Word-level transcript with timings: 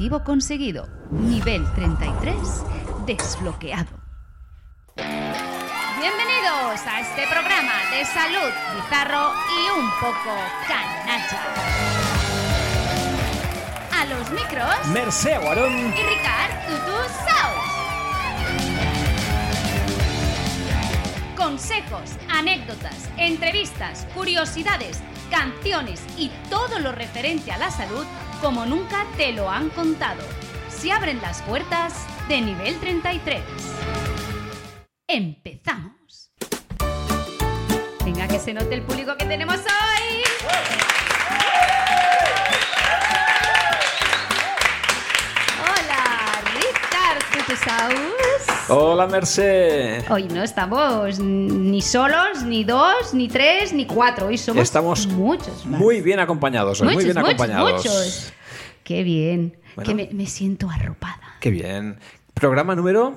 Objetivo 0.00 0.24
conseguido. 0.24 0.88
Nivel 1.10 1.62
33 1.74 2.64
desbloqueado. 3.04 3.90
Bienvenidos 4.96 6.80
a 6.86 7.00
este 7.00 7.26
programa 7.26 7.74
de 7.90 8.06
salud 8.06 8.50
bizarro 8.76 9.30
y 9.52 9.68
un 9.78 9.90
poco 10.00 10.34
canalla. 10.66 11.42
A 13.92 14.06
los 14.06 14.30
micros 14.30 14.86
Mercè 14.86 15.36
Guarón. 15.36 15.76
y 15.76 16.02
Ricard 16.02 16.66
Tutu 16.66 16.96
Saus. 17.26 17.68
Consejos, 21.36 22.16
anécdotas, 22.30 23.10
entrevistas, 23.18 24.06
curiosidades, 24.14 25.02
canciones 25.30 26.02
y 26.16 26.30
todo 26.48 26.78
lo 26.78 26.90
referente 26.90 27.52
a 27.52 27.58
la 27.58 27.70
salud 27.70 28.06
como 28.40 28.64
nunca 28.64 29.06
te 29.16 29.32
lo 29.32 29.50
han 29.50 29.68
contado. 29.70 30.22
Se 30.68 30.90
abren 30.92 31.20
las 31.20 31.42
puertas 31.42 32.06
de 32.28 32.40
nivel 32.40 32.78
33. 32.80 33.42
Empezamos. 35.06 36.32
Venga, 38.04 38.28
que 38.28 38.38
se 38.38 38.54
note 38.54 38.74
el 38.74 38.82
público 38.82 39.16
que 39.16 39.26
tenemos 39.26 39.56
hoy. 39.56 40.99
Hola, 48.68 49.08
Mercè. 49.08 50.04
Hoy 50.08 50.28
no 50.28 50.42
estamos 50.42 51.18
ni 51.18 51.82
solos, 51.82 52.44
ni 52.44 52.62
dos, 52.62 53.12
ni 53.12 53.26
tres, 53.26 53.72
ni 53.72 53.86
cuatro. 53.86 54.26
Hoy 54.26 54.38
somos 54.38 54.62
Estamos 54.62 55.08
muchos. 55.08 55.66
más. 55.66 55.80
muy 55.80 56.00
bien 56.00 56.20
acompañados 56.20 56.80
hoy, 56.80 56.86
muchos, 56.88 56.94
muy 56.96 57.04
bien 57.04 57.16
muchos, 57.16 57.34
acompañados. 57.34 57.72
muchos. 57.72 58.32
Qué 58.84 59.02
bien. 59.02 59.56
Bueno. 59.74 59.88
Que 59.88 59.94
me, 59.96 60.08
me 60.12 60.26
siento 60.26 60.70
arropada. 60.70 61.38
Qué 61.40 61.50
bien. 61.50 61.98
Programa 62.34 62.76
número. 62.76 63.16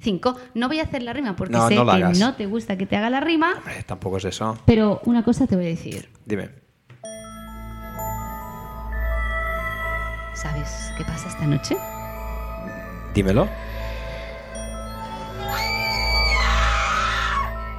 Cinco. 0.00 0.36
No 0.54 0.66
voy 0.66 0.80
a 0.80 0.84
hacer 0.84 1.02
la 1.04 1.12
rima 1.12 1.36
porque 1.36 1.52
No, 1.52 1.68
sé 1.68 1.76
no 1.76 1.84
que 1.84 1.90
hagas. 1.92 2.18
no 2.18 2.34
te 2.34 2.46
gusta 2.46 2.76
que 2.76 2.86
te 2.86 2.96
haga 2.96 3.08
la 3.08 3.20
rima. 3.20 3.52
Hombre, 3.58 3.84
tampoco 3.84 4.16
es 4.16 4.24
eso. 4.24 4.58
Pero 4.66 5.00
una 5.04 5.22
cosa 5.22 5.46
te 5.46 5.54
voy 5.54 5.66
a 5.66 5.68
decir. 5.68 6.08
Dime. 6.24 6.50
¿Sabes 10.34 10.92
qué 10.98 11.04
pasa 11.04 11.28
esta 11.28 11.46
noche? 11.46 11.76
Dímelo. 13.14 13.48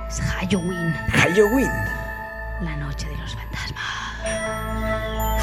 Es 0.10 0.20
Halloween, 0.22 0.94
Halloween. 1.14 1.72
la 2.62 2.76
noche 2.78 3.08
de 3.08 3.18
los 3.18 3.34
fantasmas. 3.36 3.84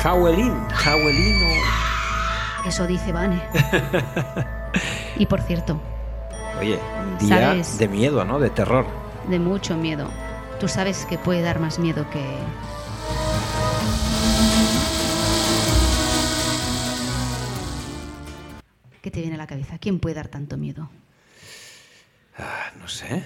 Halloween. 0.03 0.55
Halloween. 0.71 1.63
Eso 2.67 2.87
dice 2.87 3.13
Vane. 3.13 3.41
y 5.17 5.27
por 5.27 5.41
cierto, 5.43 5.81
Oye, 6.61 6.79
día 7.21 7.39
¿Sabes? 7.39 7.79
de 7.79 7.89
miedo, 7.89 8.25
¿no? 8.25 8.39
De 8.39 8.51
terror. 8.51 8.85
de 9.29 9.39
mucho 9.39 9.77
miedo. 9.77 10.09
Tú 10.61 10.67
sabes 10.69 11.07
que 11.07 11.17
puede 11.19 11.41
dar 11.41 11.61
más 11.61 11.79
miedo 11.79 12.05
que... 12.11 12.23
¿Qué 19.09 19.13
te 19.13 19.21
viene 19.23 19.37
a 19.37 19.39
la 19.39 19.47
cabeza? 19.47 19.79
¿Quién 19.79 20.01
puede 20.01 20.17
dar 20.17 20.29
tanto 20.29 20.59
miedo? 20.59 20.91
Ah, 22.37 22.73
no 22.79 22.89
sé. 22.89 23.25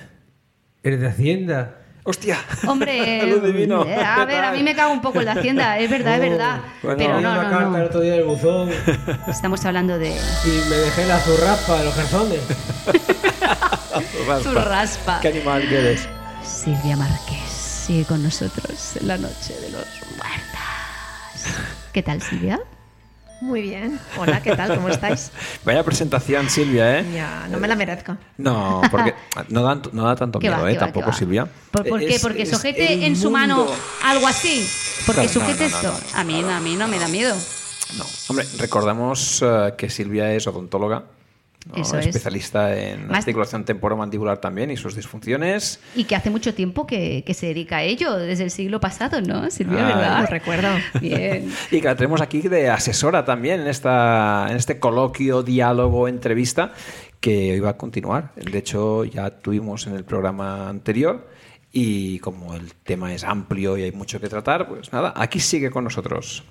¿Eres 0.81 1.01
de 1.01 1.09
Hacienda? 1.09 1.75
¡Hostia! 2.05 2.39
Hombre, 2.69 3.27
Lo 3.27 3.41
divino. 3.41 3.85
eh, 3.85 3.97
a 3.97 4.25
ver, 4.25 4.45
a 4.45 4.53
mí 4.53 4.63
me 4.63 4.77
cago 4.77 4.93
un 4.93 5.01
poco 5.03 5.19
en 5.19 5.25
la 5.25 5.33
hacienda, 5.33 5.77
es 5.81 5.91
verdad, 5.91 6.15
es 6.23 6.31
verdad. 6.31 6.61
Bueno. 6.85 6.99
pero 6.99 7.15
no, 7.15 7.19
una 7.33 7.35
no, 7.43 7.51
carta 7.51 7.67
el 7.67 7.83
no. 7.83 7.85
otro 7.89 8.01
día 8.01 8.15
en 8.15 8.21
el 8.21 8.27
buzón 8.27 8.71
Estamos 9.27 9.65
hablando 9.65 9.99
de 9.99 10.11
y 10.11 10.71
me 10.71 10.77
dejé 10.77 11.05
la 11.05 11.19
zurraspa 11.19 11.79
de 11.81 11.85
los 11.87 11.95
calzones. 11.97 12.41
tu 14.45 14.55
raspa. 14.55 15.19
¿Qué 15.21 15.29
animal 15.31 15.69
que 15.69 15.79
eres? 15.81 16.09
Silvia 16.45 16.97
Márquez 16.97 17.43
sigue 17.51 18.05
con 18.05 18.23
nosotros 18.23 18.95
en 19.01 19.09
la 19.09 19.19
noche 19.19 19.55
de 19.61 19.71
los 19.71 19.87
muertos. 20.17 21.57
¿Qué 21.93 22.05
tal, 22.05 22.23
Silvia? 22.23 22.61
Muy 23.43 23.61
bien. 23.61 23.99
Hola, 24.19 24.41
¿qué 24.41 24.55
tal? 24.55 24.77
¿Cómo 24.77 24.89
estáis? 24.89 25.33
Vaya 25.65 25.83
presentación, 25.83 26.49
Silvia, 26.49 27.01
¿eh? 27.01 27.07
Ya, 27.13 27.49
no 27.51 27.59
me 27.59 27.67
la 27.67 27.75
merezco. 27.75 28.17
No, 28.39 28.81
porque 28.89 29.15
no 29.49 29.65
da, 29.65 29.83
no 29.93 30.05
da 30.07 30.15
tanto 30.15 30.39
¿Qué 30.39 30.49
miedo, 30.49 30.63
va, 30.63 30.71
¿eh? 30.71 30.75
va, 30.75 30.79
Tampoco? 30.81 31.13
Silvia. 31.13 31.49
¿Por, 31.73 31.89
por 31.89 31.99
qué? 31.99 32.15
Es- 32.15 32.23
Porque 32.23 32.43
es 32.43 32.51
sujete 32.51 33.05
en 33.05 33.17
su 33.17 33.33
mano 33.33 33.67
algo 34.05 34.29
así. 34.29 34.65
Porque 35.07 35.23
Claro, 35.27 35.41
sujete 35.41 35.65
no, 35.69 35.71
no, 35.71 35.77
esto. 35.77 36.07
no. 36.15 36.21
A 36.21 36.23
mí, 36.23 36.41
a 36.41 36.61
mí 36.61 36.77
no 36.77 36.87
me 36.87 37.01
da 37.01 37.09
miedo. 37.09 37.35
No. 37.99 38.05
Hombre, 38.29 38.47
recordamos 38.59 39.43
eh, 39.45 39.75
que 39.77 39.91
Silvia 39.91 40.33
es 40.33 40.47
odontóloga. 40.47 41.03
Eso 41.77 41.99
es. 41.99 42.07
especialista 42.07 42.77
en 42.77 43.07
Más- 43.09 43.19
articulación 43.19 43.65
temporomandibular 43.65 44.39
también 44.39 44.71
y 44.71 44.77
sus 44.77 44.97
disfunciones. 44.97 45.81
Y 45.95 46.05
que 46.05 46.17
hace 46.17 46.31
mucho 46.31 46.55
tiempo 46.55 46.87
que, 46.87 47.23
que 47.25 47.35
se 47.35 47.47
dedica 47.47 47.79
a 47.79 47.83
ello, 47.83 48.17
desde 48.19 48.45
el 48.45 48.51
siglo 48.51 48.81
pasado, 48.81 49.21
¿no, 49.21 49.51
Silvia? 49.51 49.79
Ah, 49.89 49.97
¿Verdad? 49.97 50.21
Lo 50.21 50.27
recuerdo. 50.27 50.69
Bien. 51.01 51.51
Y 51.71 51.81
que 51.81 51.87
la 51.89 51.97
tenemos 51.97 52.21
aquí 52.21 52.41
de 52.43 52.69
asesora 52.71 53.25
también 53.25 53.61
en, 53.61 53.69
esta, 53.69 54.47
en 54.51 54.57
este 54.57 54.79
coloquio, 54.79 55.43
diálogo, 55.43 56.09
entrevista 56.09 56.73
que 57.21 57.53
hoy 57.53 57.61
va 57.61 57.71
a 57.71 57.77
continuar. 57.77 58.33
De 58.35 58.59
hecho, 58.59 59.05
ya 59.05 59.31
tuvimos 59.31 59.87
en 59.87 59.95
el 59.95 60.05
programa 60.05 60.69
anterior 60.69 61.29
y 61.73 62.19
como 62.19 62.55
el 62.55 62.75
tema 62.75 63.15
es 63.15 63.25
amplio 63.25 63.79
y 63.79 63.83
hay 63.83 63.93
mucho 63.93 64.21
que 64.21 64.29
tratar, 64.29 64.69
pues 64.69 64.93
nada, 64.93 65.13
aquí 65.17 65.41
sigue 65.41 65.71
con 65.71 65.85
nosotros. 65.85 66.45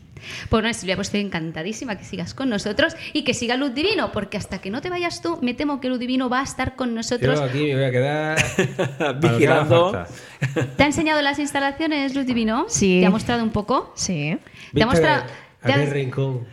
Pues 0.49 0.63
no, 0.63 0.71
Silvia, 0.73 0.95
pues 0.95 1.07
estoy 1.07 1.21
encantadísima 1.21 1.97
que 1.97 2.03
sigas 2.03 2.33
con 2.35 2.47
nosotros 2.49 2.95
y 3.11 3.23
que 3.23 3.33
siga 3.33 3.55
Luz 3.57 3.73
Divino, 3.73 4.11
porque 4.11 4.37
hasta 4.37 4.59
que 4.61 4.69
no 4.69 4.79
te 4.81 4.89
vayas 4.91 5.21
tú, 5.23 5.39
me 5.41 5.53
temo 5.55 5.79
que 5.81 5.89
Luz 5.89 5.97
Divino 5.99 6.29
va 6.29 6.41
a 6.41 6.43
estar 6.43 6.75
con 6.75 6.93
nosotros. 6.93 7.39
Yo 7.39 7.45
aquí 7.45 7.63
me 7.65 7.75
voy 7.75 7.83
a 7.85 7.91
quedar 7.91 8.37
Vigilando. 9.19 10.05
¿Te 10.77 10.83
ha 10.83 10.85
enseñado 10.85 11.21
las 11.23 11.39
instalaciones, 11.39 12.13
Luz 12.15 12.25
Divino? 12.27 12.65
Sí. 12.67 12.99
¿Te 13.01 13.07
ha 13.07 13.09
mostrado 13.09 13.43
un 13.43 13.49
poco? 13.51 13.93
Sí, 13.95 14.37
¿Te 14.73 14.83
ha 14.83 14.85
¿Viste 14.85 14.85
mostrado...? 14.85 15.23
te 15.63 15.71
ha- 15.71 15.75
aquel 15.75 15.91
rincón? 15.91 16.47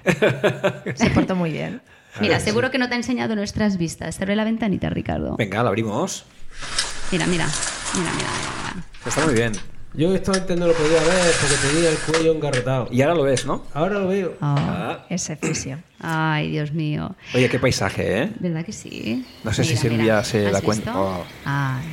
se 0.95 1.11
portó 1.11 1.35
muy 1.37 1.53
bien. 1.53 1.83
Mira, 2.21 2.41
seguro 2.41 2.71
que 2.71 2.79
no 2.79 2.89
te 2.89 2.95
ha 2.95 2.97
enseñado 2.97 3.35
nuestras 3.37 3.77
vistas. 3.77 4.17
Cerré 4.17 4.35
la 4.35 4.45
ventanita, 4.45 4.89
Ricardo. 4.91 5.37
Venga, 5.37 5.63
la 5.63 5.69
abrimos. 5.69 6.25
Mira, 7.13 7.27
mira. 7.27 7.47
Mira, 7.95 8.11
mira, 8.13 8.29
mira. 8.75 8.85
Está 9.07 9.25
muy 9.25 9.35
bien. 9.35 9.53
Yo 9.95 10.15
esto 10.15 10.33
antes 10.33 10.57
no 10.59 10.67
lo 10.67 10.75
podía 10.75 11.01
ver 11.01 11.33
porque 11.41 11.57
tenía 11.73 11.91
el 11.91 11.97
cuello 11.99 12.33
engarrotado. 12.35 12.89
Y 12.91 13.01
ahora 13.03 13.15
lo 13.15 13.23
ves, 13.23 13.47
¿no? 13.47 13.65
Ahora 13.73 13.99
lo 13.99 14.09
veo. 14.09 14.35
Oh. 14.41 14.55
Ah. 14.59 15.07
Ese 15.09 15.35
fisio. 15.37 15.79
Ay, 15.99 16.51
Dios 16.51 16.73
mío. 16.73 17.17
Oye, 17.35 17.49
qué 17.49 17.59
paisaje, 17.59 18.23
¿eh? 18.25 18.33
¿Verdad 18.39 18.65
que 18.65 18.73
sí? 18.73 19.27
No 19.45 19.53
sé 19.53 19.65
si 19.65 19.71
Mira, 19.71 19.81
Silvia 19.83 19.99
mira. 20.03 20.25
se 20.25 20.47
¿Has 20.47 20.53
da 20.53 20.61
cuenta. 20.61 20.93
Oh. 21.01 21.25
Ay. 21.45 21.85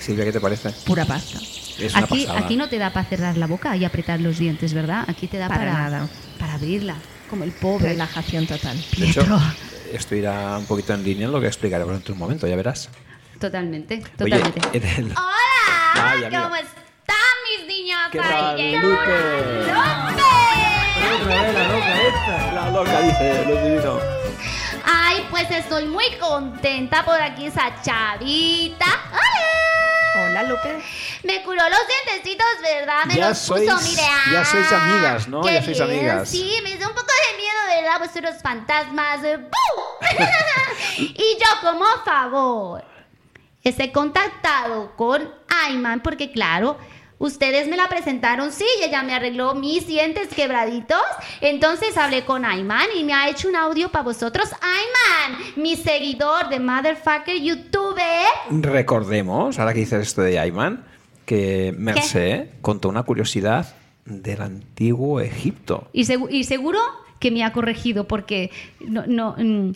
Silvia, 0.00 0.24
¿qué 0.24 0.32
te 0.32 0.40
parece? 0.40 0.70
Pura 0.84 1.04
pasta. 1.04 1.38
Es 1.78 1.94
una 1.94 2.04
Aquí, 2.04 2.24
pasada. 2.26 2.44
aquí 2.44 2.56
no 2.56 2.68
te 2.68 2.78
da 2.78 2.92
para 2.92 3.08
cerrar 3.08 3.36
la 3.36 3.46
boca 3.46 3.76
y 3.76 3.84
apretar 3.84 4.20
los 4.20 4.38
dientes, 4.38 4.74
¿verdad? 4.74 5.04
Aquí 5.06 5.28
te 5.28 5.38
da 5.38 5.48
para, 5.48 5.60
Para 5.60 5.72
nada. 5.72 6.08
para 6.40 6.54
abrirla, 6.54 6.96
como 7.30 7.44
el 7.44 7.52
pobre. 7.52 7.90
Relajación 7.90 8.46
total. 8.46 8.76
De 8.96 9.06
hecho, 9.08 9.20
Pietro. 9.20 9.40
esto 9.92 10.14
irá 10.16 10.58
un 10.58 10.66
poquito 10.66 10.92
en 10.92 11.04
línea 11.04 11.26
en 11.26 11.32
lo 11.32 11.40
que 11.40 11.46
explicaremos 11.46 11.94
en 12.04 12.12
un 12.12 12.18
momento, 12.18 12.46
ya 12.48 12.56
verás. 12.56 12.90
Totalmente, 13.40 13.98
totalmente. 14.16 14.60
¡Hola! 15.16 16.42
¿Cómo 16.42 16.56
están 16.56 17.16
mis 17.58 17.66
niños? 17.68 18.00
¿Qué 18.10 18.20
Ahí 18.20 18.28
tal, 18.30 18.56
llegó 18.56 18.88
Lupe? 18.88 19.06
Lupe. 19.06 19.72
La 21.28 21.68
loca 21.68 22.02
esta. 22.02 22.52
La 22.52 22.70
loca, 22.70 23.00
dice, 23.00 23.44
lo 23.46 23.62
divino. 23.62 24.00
Ay, 24.84 25.26
pues 25.30 25.50
estoy 25.50 25.86
muy 25.86 26.04
contenta 26.18 27.04
por 27.04 27.20
aquí 27.20 27.46
esa 27.46 27.72
chavita. 27.82 28.86
¡Hola! 29.12 30.24
Hola, 30.30 30.42
Lupe. 30.44 30.82
Me 31.22 31.42
curó 31.44 31.62
los 31.68 31.80
dientecitos, 31.86 32.46
¿verdad? 32.62 33.04
Me 33.06 33.14
Ya 33.14 33.28
los 33.28 33.38
puso, 33.38 33.54
sois- 33.62 33.88
mire. 33.88 34.02
ya 34.32 34.40
ah, 34.40 34.44
sois 34.44 34.72
amigas, 34.72 35.28
¿no? 35.28 35.42
qué 35.42 35.52
Ya 35.54 35.62
sois 35.62 35.78
bien, 35.78 35.90
amigas. 35.90 36.28
Sí, 36.28 36.60
me 36.64 36.76
dio 36.76 36.88
un 36.88 36.94
poco 36.94 37.06
de 37.06 37.36
miedo, 37.36 37.82
¿verdad? 37.82 37.98
Pues 37.98 38.16
unos 38.16 38.42
fantasmas. 38.42 39.22
eh, 39.24 39.36
¡bum! 39.36 39.50
y 40.98 41.38
yo, 41.38 41.46
como 41.70 41.84
favor, 42.04 42.84
he 43.78 43.92
contactado 43.92 44.92
con 44.96 45.28
Ayman 45.66 46.00
porque, 46.02 46.30
claro, 46.30 46.78
ustedes 47.18 47.66
me 47.68 47.76
la 47.76 47.88
presentaron, 47.88 48.52
sí, 48.52 48.64
y 48.80 48.84
ella 48.84 49.02
me 49.02 49.12
arregló 49.14 49.54
mis 49.54 49.86
dientes 49.86 50.28
quebraditos. 50.28 51.02
Entonces 51.40 51.96
hablé 51.96 52.24
con 52.24 52.44
Ayman 52.44 52.86
y 52.96 53.04
me 53.04 53.12
ha 53.14 53.28
hecho 53.28 53.48
un 53.48 53.56
audio 53.56 53.90
para 53.90 54.04
vosotros. 54.04 54.48
Ayman, 54.52 55.40
mi 55.56 55.74
seguidor 55.76 56.48
de 56.48 56.60
Motherfucker 56.60 57.36
YouTube. 57.40 57.98
Recordemos, 58.50 59.58
ahora 59.58 59.72
que 59.74 59.80
dices 59.80 60.00
esto 60.08 60.22
de 60.22 60.38
Ayman, 60.38 60.84
que 61.26 61.74
Mercé 61.76 62.52
contó 62.62 62.88
una 62.88 63.02
curiosidad 63.02 63.74
del 64.04 64.40
antiguo 64.40 65.20
Egipto. 65.20 65.88
Y, 65.92 66.04
segu- 66.04 66.28
y 66.30 66.44
seguro 66.44 66.80
que 67.20 67.30
me 67.30 67.44
ha 67.44 67.52
corregido 67.52 68.06
porque 68.08 68.50
no, 68.80 69.04
no, 69.06 69.34
mm, 69.36 69.72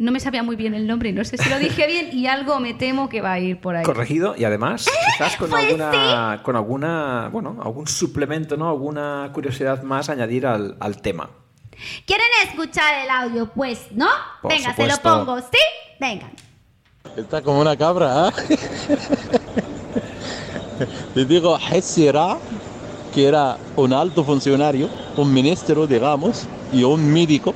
No 0.00 0.12
me 0.12 0.18
sabía 0.18 0.42
muy 0.42 0.56
bien 0.56 0.72
el 0.72 0.86
nombre, 0.86 1.12
no 1.12 1.22
sé 1.26 1.36
si 1.36 1.46
lo 1.50 1.58
dije 1.58 1.86
bien 1.86 2.08
y 2.10 2.26
algo 2.26 2.58
me 2.58 2.72
temo 2.72 3.10
que 3.10 3.20
va 3.20 3.32
a 3.32 3.38
ir 3.38 3.60
por 3.60 3.76
ahí. 3.76 3.84
Corregido 3.84 4.34
y 4.34 4.44
además 4.44 4.86
quizás 5.12 5.36
con 5.36 5.50
Pues 5.50 5.62
alguna, 5.62 6.40
con 6.42 6.56
alguna, 6.56 7.28
bueno, 7.30 7.58
algún 7.62 7.86
suplemento, 7.86 8.56
¿no? 8.56 8.70
Alguna 8.70 9.28
curiosidad 9.34 9.82
más 9.82 10.08
añadir 10.08 10.46
al, 10.46 10.74
al 10.80 11.02
tema. 11.02 11.28
¿Quieren 12.06 12.24
escuchar 12.48 13.04
el 13.04 13.10
audio? 13.10 13.50
Pues, 13.54 13.88
¿no? 13.92 14.08
Por 14.40 14.50
Venga, 14.52 14.74
se 14.74 14.82
supuesto. 14.82 15.18
lo 15.18 15.26
pongo, 15.26 15.38
¿sí? 15.40 15.58
Venga. 16.00 16.30
Está 17.18 17.42
como 17.42 17.60
una 17.60 17.76
cabra, 17.76 18.28
¿ah? 18.28 18.32
Le 21.14 21.24
digo 21.26 21.58
Hessi 21.58 22.10
Ra, 22.10 22.38
que 23.14 23.26
era 23.28 23.58
un 23.76 23.92
alto 23.92 24.24
funcionario, 24.24 24.88
un 25.18 25.30
ministro, 25.30 25.86
digamos, 25.86 26.46
y 26.72 26.84
un 26.84 27.12
médico 27.12 27.54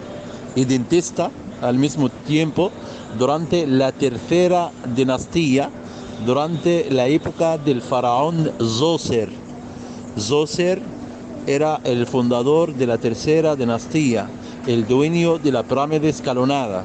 y 0.55 0.67
dentista 0.67 1.31
al 1.64 1.78
mismo 1.78 2.11
tiempo 2.11 2.70
durante 3.19 3.66
la 3.66 3.90
tercera 3.90 4.70
dinastía, 4.94 5.70
durante 6.26 6.90
la 6.90 7.06
época 7.06 7.58
del 7.58 7.81
faraón 7.81 8.52
Zoser. 8.61 9.31
Zoser 10.19 10.81
era 11.46 11.81
el 11.84 12.06
fundador 12.06 12.75
de 12.75 12.87
la 12.87 12.99
tercera 12.99 13.56
dinastía, 13.56 14.28
el 14.66 14.87
dueño 14.87 15.38
de 15.38 15.52
la 15.52 15.62
pirámide 15.62 16.11
escalonada. 16.11 16.84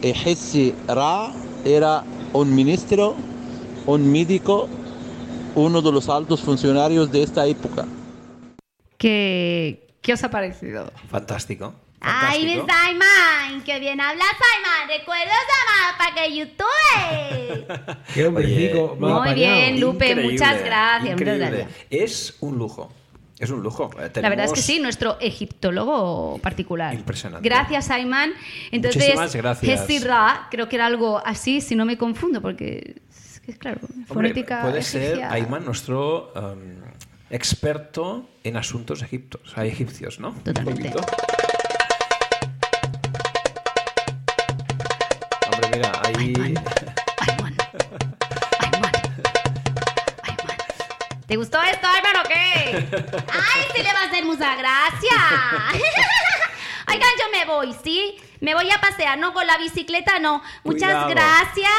Hessi 0.00 0.74
Ra 0.88 1.32
era 1.64 2.04
un 2.32 2.54
ministro, 2.54 3.14
un 3.86 4.10
médico, 4.10 4.68
uno 5.54 5.82
de 5.82 5.92
los 5.92 6.08
altos 6.08 6.40
funcionarios 6.40 7.10
de 7.10 7.22
esta 7.22 7.46
época. 7.46 7.86
¿Qué, 8.96 9.88
qué 10.00 10.12
os 10.12 10.22
ha 10.24 10.30
parecido? 10.30 10.90
Fantástico. 11.08 11.72
¡Ay, 12.04 12.44
mi. 12.44 12.52
Simon! 12.54 13.62
¡Qué 13.64 13.78
bien 13.80 14.00
habla 14.00 14.24
Simon! 14.24 14.98
¡Recuerdos 14.98 15.34
de 15.34 15.98
para 15.98 16.14
que 16.14 16.36
YouTube! 16.36 18.04
Qué 18.14 18.30
más 18.30 18.44
Muy 18.98 19.10
apañado. 19.12 19.34
bien, 19.34 19.80
Lupe, 19.80 20.08
Increíble, 20.08 20.32
muchas 20.32 20.64
gracias, 20.64 21.18
muchas 21.20 21.38
gracias. 21.38 21.68
Es 21.90 22.36
un 22.40 22.58
lujo. 22.58 22.92
Es 23.38 23.50
un 23.50 23.60
lujo. 23.62 23.90
Eh, 23.98 24.10
La 24.20 24.28
verdad 24.28 24.44
es 24.46 24.52
que 24.52 24.60
tenemos- 24.60 24.64
sí, 24.64 24.78
nuestro 24.80 25.18
egiptólogo 25.20 26.38
particular. 26.38 26.94
Impresionante. 26.94 27.48
Gracias, 27.48 27.90
Ayman. 27.90 28.32
Entonces, 28.70 29.02
Muchísimas 29.02 29.34
gracias. 29.34 29.80
Hesi 29.82 29.98
Ra, 29.98 30.46
creo 30.50 30.68
que 30.68 30.76
era 30.76 30.86
algo 30.86 31.20
así, 31.24 31.60
si 31.60 31.74
no 31.74 31.84
me 31.84 31.96
confundo, 31.98 32.40
porque 32.40 33.02
es 33.10 33.40
que, 33.40 33.56
claro, 33.58 33.80
Hombre, 33.82 34.06
fonética 34.06 34.62
puede 34.62 34.82
ser 34.82 35.02
egipcia. 35.02 35.32
Ayman 35.32 35.64
nuestro 35.64 36.32
um, 36.36 36.82
experto 37.30 38.28
en 38.44 38.56
asuntos 38.56 39.02
egiptos, 39.02 39.40
hay 39.56 39.70
egipcios, 39.70 40.20
¿no? 40.20 40.30
Un 40.30 40.42
Mira, 45.72 45.92
ahí... 46.04 46.54
¿Te 51.26 51.36
gustó 51.36 51.62
esto, 51.62 51.86
Ayman, 51.86 52.16
o 52.24 52.28
qué? 52.28 52.96
¡Ay, 53.32 53.62
sí 53.74 53.82
le 53.82 53.92
va 53.92 54.00
a 54.00 54.04
hacer 54.04 54.24
mucha 54.24 54.54
gracia! 54.54 55.16
Oigan, 56.88 57.08
yo 57.18 57.24
me 57.38 57.44
voy, 57.46 57.74
¿sí? 57.82 58.16
Me 58.40 58.54
voy 58.54 58.70
a 58.70 58.78
pasear, 58.80 59.16
no 59.18 59.32
con 59.32 59.46
la 59.46 59.56
bicicleta, 59.56 60.18
no. 60.18 60.42
Muchas 60.64 60.90
Cuidado. 60.90 61.08
gracias 61.08 61.70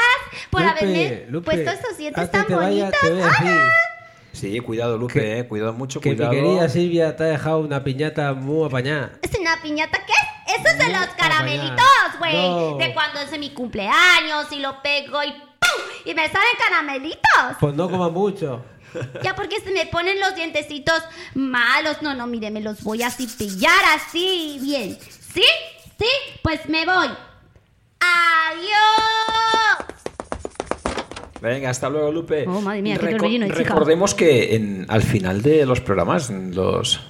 por 0.49 0.61
Lupe, 0.61 0.71
haberme 0.71 1.25
Lupe, 1.29 1.45
puesto 1.51 1.69
estos 1.71 1.97
dientes 1.97 2.31
tan 2.31 2.47
te 2.47 2.55
vayas, 2.55 2.91
bonitos. 2.91 2.99
te 3.01 3.09
voy 3.11 3.21
a 3.21 3.25
decir 3.27 3.61
Sí, 4.31 4.59
cuidado, 4.61 4.97
Lupe, 4.97 5.13
Que- 5.19 5.39
eh, 5.39 5.47
cuidado 5.47 5.73
mucho, 5.73 6.01
que 6.01 6.09
mi 6.09 6.15
cuidado. 6.15 6.31
querida 6.33 6.67
Silvia 6.69 7.15
te 7.15 7.23
ha 7.23 7.27
dejado 7.27 7.59
una 7.59 7.83
piñata 7.83 8.33
muy 8.33 8.65
apañada. 8.65 9.11
¿Es 9.21 9.37
una 9.39 9.61
piñata 9.61 9.99
qué 10.03 10.13
es? 10.13 10.32
Eso 10.57 10.67
es 10.69 10.77
de 10.77 10.89
los 10.93 11.07
caramelitos, 11.17 12.19
güey. 12.19 12.35
No. 12.49 12.77
De 12.77 12.93
cuando 12.93 13.19
es 13.21 13.37
mi 13.39 13.51
cumpleaños 13.51 14.51
y 14.51 14.57
lo 14.59 14.81
pego 14.81 15.23
y 15.23 15.31
¡pum! 15.31 15.83
Y 16.05 16.13
me 16.13 16.25
salen 16.27 16.47
caramelitos. 16.69 17.19
Pues 17.59 17.73
no 17.75 17.89
comas 17.89 18.11
mucho. 18.11 18.63
Ya 19.23 19.35
porque 19.35 19.59
se 19.61 19.71
me 19.71 19.87
ponen 19.87 20.19
los 20.19 20.35
dientecitos 20.35 21.01
malos. 21.33 22.01
No, 22.01 22.13
no, 22.13 22.27
mire, 22.27 22.51
me 22.51 22.61
los 22.61 22.83
voy 22.83 23.01
a 23.01 23.09
cepillar 23.09 23.81
así 23.95 24.59
bien. 24.61 24.97
¿Sí? 25.33 25.43
¿Sí? 25.97 26.05
Pues 26.43 26.67
me 26.69 26.85
voy. 26.85 27.07
¡Adiós! 27.99 29.87
Venga, 31.41 31.69
hasta 31.69 31.89
luego, 31.89 32.11
Lupe. 32.11 32.45
Oh, 32.47 32.61
madre 32.61 32.81
mía, 32.81 32.97
qué 32.97 33.07
Reco- 33.07 33.17
torbellino, 33.17 33.47
chica. 33.47 33.57
Recordemos 33.59 34.13
que 34.13 34.55
en- 34.55 34.85
al 34.89 35.01
final 35.03 35.41
de 35.41 35.65
los 35.65 35.81
programas, 35.81 36.29
los 36.29 37.01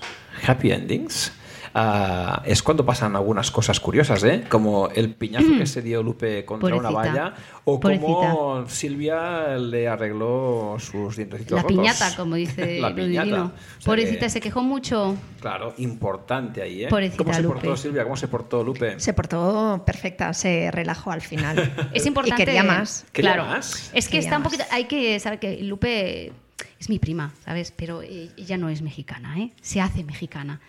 happy 0.47 0.71
endings, 0.71 1.31
ah, 1.73 2.41
es 2.45 2.61
cuando 2.63 2.85
pasan 2.85 3.15
algunas 3.15 3.51
cosas 3.51 3.79
curiosas, 3.79 4.23
¿eh? 4.23 4.43
Como 4.49 4.89
el 4.89 5.13
piñazo 5.15 5.47
que 5.57 5.65
se 5.65 5.81
dio 5.81 6.01
Lupe 6.03 6.45
contra 6.45 6.75
una. 6.75 6.89
Pobrecita. 6.89 7.23
valla 7.23 7.33
o 7.65 7.79
como. 7.79 8.65
Silvia 8.67 9.57
le 9.57 9.87
arregló 9.87 10.75
sus 10.79 11.15
dientecitos 11.15 11.55
La 11.55 11.61
rotos. 11.63 11.77
piñata, 11.77 12.15
como 12.15 12.35
dice 12.35 12.79
La 12.81 12.93
piñata. 12.93 13.23
divino. 13.25 13.43
O 13.45 13.49
sea 13.81 13.85
Pobrecita, 13.85 14.19
que, 14.25 14.29
se 14.29 14.41
quejó 14.41 14.61
mucho. 14.63 15.15
Claro, 15.41 15.73
importante 15.77 16.61
ahí, 16.61 16.83
¿eh? 16.83 16.87
Pobrecita 16.89 17.23
¿Cómo 17.23 17.33
se 17.33 17.41
Lupe. 17.41 17.53
portó 17.55 17.77
Silvia? 17.77 18.03
¿Cómo 18.03 18.17
se 18.17 18.27
portó 18.27 18.63
Lupe? 18.63 18.99
Se 18.99 19.13
portó 19.13 19.83
perfecta, 19.85 20.33
se 20.33 20.69
relajó 20.71 21.11
al 21.11 21.21
final. 21.21 21.73
Es 21.93 22.05
importante. 22.05 22.41
Y 22.43 22.45
quería 22.45 22.63
más. 22.63 23.05
Quería 23.11 23.33
Claro. 23.33 23.49
más. 23.49 23.91
Es 23.93 24.05
que 24.05 24.11
Quería 24.13 24.19
está 24.27 24.37
un 24.37 24.43
más. 24.43 24.51
poquito. 24.53 24.69
Hay 24.71 24.85
que 24.85 25.19
saber 25.19 25.39
que 25.39 25.61
Lupe 25.63 26.31
es 26.79 26.89
mi 26.89 26.99
prima, 26.99 27.33
¿sabes? 27.45 27.71
Pero 27.75 28.01
eh, 28.01 28.29
ella 28.37 28.57
no 28.57 28.69
es 28.69 28.81
mexicana, 28.81 29.39
¿eh? 29.39 29.51
Se 29.61 29.79
hace 29.81 30.03
mexicana. 30.03 30.59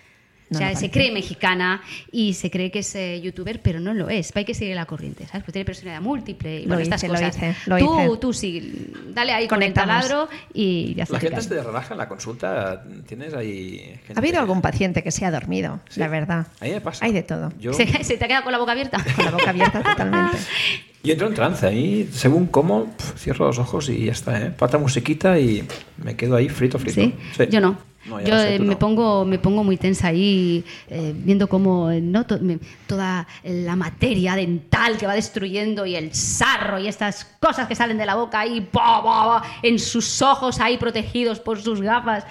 No 0.50 0.58
o 0.58 0.60
sea, 0.60 0.76
se 0.76 0.90
cree 0.90 1.10
mexicana 1.10 1.80
y 2.12 2.34
se 2.34 2.50
cree 2.50 2.70
que 2.70 2.80
es 2.80 2.94
eh, 2.94 3.20
youtuber, 3.22 3.60
pero 3.62 3.80
no 3.80 3.94
lo 3.94 4.10
es. 4.10 4.30
Hay 4.36 4.44
que 4.44 4.52
seguir 4.54 4.76
la 4.76 4.84
corriente, 4.84 5.24
¿sabes? 5.26 5.42
Porque 5.42 5.52
tiene 5.52 5.64
personalidad 5.64 6.02
múltiple 6.02 6.60
y 6.60 6.62
Lo 6.62 6.68
bueno, 6.68 6.82
estas 6.82 7.02
hice, 7.02 7.08
lo 7.08 7.14
cosas. 7.14 7.36
hice, 7.36 7.56
lo 7.66 7.78
tú, 7.78 8.00
hice. 8.00 8.16
tú 8.18 8.32
sí, 8.32 8.92
dale 9.14 9.32
ahí 9.32 9.48
Conectamos. 9.48 9.48
con 9.48 9.62
el 9.62 9.72
taladro 10.08 10.28
y 10.52 10.94
ya 10.94 11.04
está. 11.04 11.14
La 11.14 11.20
gente 11.20 11.40
se 11.42 11.62
relaja 11.62 11.94
en 11.94 11.98
la 11.98 12.08
consulta. 12.08 12.84
¿Tienes 13.06 13.32
ahí 13.34 13.78
gente? 14.06 14.12
Ha 14.14 14.18
habido 14.18 14.38
algún 14.38 14.60
paciente 14.60 15.02
que 15.02 15.10
se 15.10 15.24
ha 15.24 15.30
dormido, 15.30 15.80
Sí. 15.88 15.98
la 16.00 16.08
verdad. 16.08 16.46
A 16.60 16.64
mí 16.64 16.70
me 16.72 16.80
pasa. 16.80 17.04
Hay 17.06 17.12
de 17.12 17.22
todo. 17.22 17.50
Yo, 17.58 17.72
¿Se, 17.72 17.86
se 18.04 18.16
te 18.18 18.24
ha 18.24 18.28
quedado 18.28 18.44
con 18.44 18.52
la 18.52 18.58
boca 18.58 18.72
abierta? 18.72 19.02
Con 19.16 19.24
la 19.24 19.30
boca 19.30 19.50
abierta 19.50 19.82
totalmente. 19.82 20.36
yo 21.02 21.12
entro 21.12 21.26
en 21.28 21.34
trance 21.34 21.66
ahí, 21.66 22.08
según 22.12 22.46
cómo, 22.48 22.86
pf, 22.96 23.18
cierro 23.18 23.46
los 23.46 23.58
ojos 23.58 23.88
y 23.88 24.04
ya 24.06 24.12
está, 24.12 24.38
¿eh? 24.40 24.50
Pata 24.50 24.76
musiquita 24.78 25.38
y 25.38 25.66
me 25.96 26.16
quedo 26.16 26.36
ahí 26.36 26.48
frito, 26.50 26.78
frito. 26.78 27.00
¿Sí? 27.00 27.14
Yo 27.50 27.60
no. 27.60 27.78
No, 28.06 28.20
Yo 28.20 28.38
sé, 28.38 28.56
eh, 28.56 28.58
me 28.58 28.66
no. 28.74 28.78
pongo 28.78 29.24
me 29.24 29.38
pongo 29.38 29.64
muy 29.64 29.76
tensa 29.78 30.08
ahí 30.08 30.64
eh, 30.88 31.14
viendo 31.16 31.48
cómo 31.48 31.90
eh, 31.90 32.00
no 32.02 32.26
To- 32.26 32.38
me- 32.40 32.58
toda 32.86 33.26
la 33.44 33.76
materia 33.76 34.34
dental 34.36 34.98
que 34.98 35.06
va 35.06 35.14
destruyendo 35.14 35.86
y 35.86 35.96
el 35.96 36.14
sarro 36.14 36.78
y 36.78 36.86
estas 36.86 37.24
cosas 37.40 37.66
que 37.66 37.74
salen 37.74 37.96
de 37.96 38.04
la 38.06 38.14
boca 38.14 38.40
ahí 38.40 38.60
pa, 38.60 39.02
pa, 39.02 39.40
pa, 39.40 39.42
en 39.62 39.78
sus 39.78 40.20
ojos 40.22 40.60
ahí 40.60 40.76
protegidos 40.76 41.40
por 41.40 41.60
sus 41.62 41.80
gafas. 41.80 42.24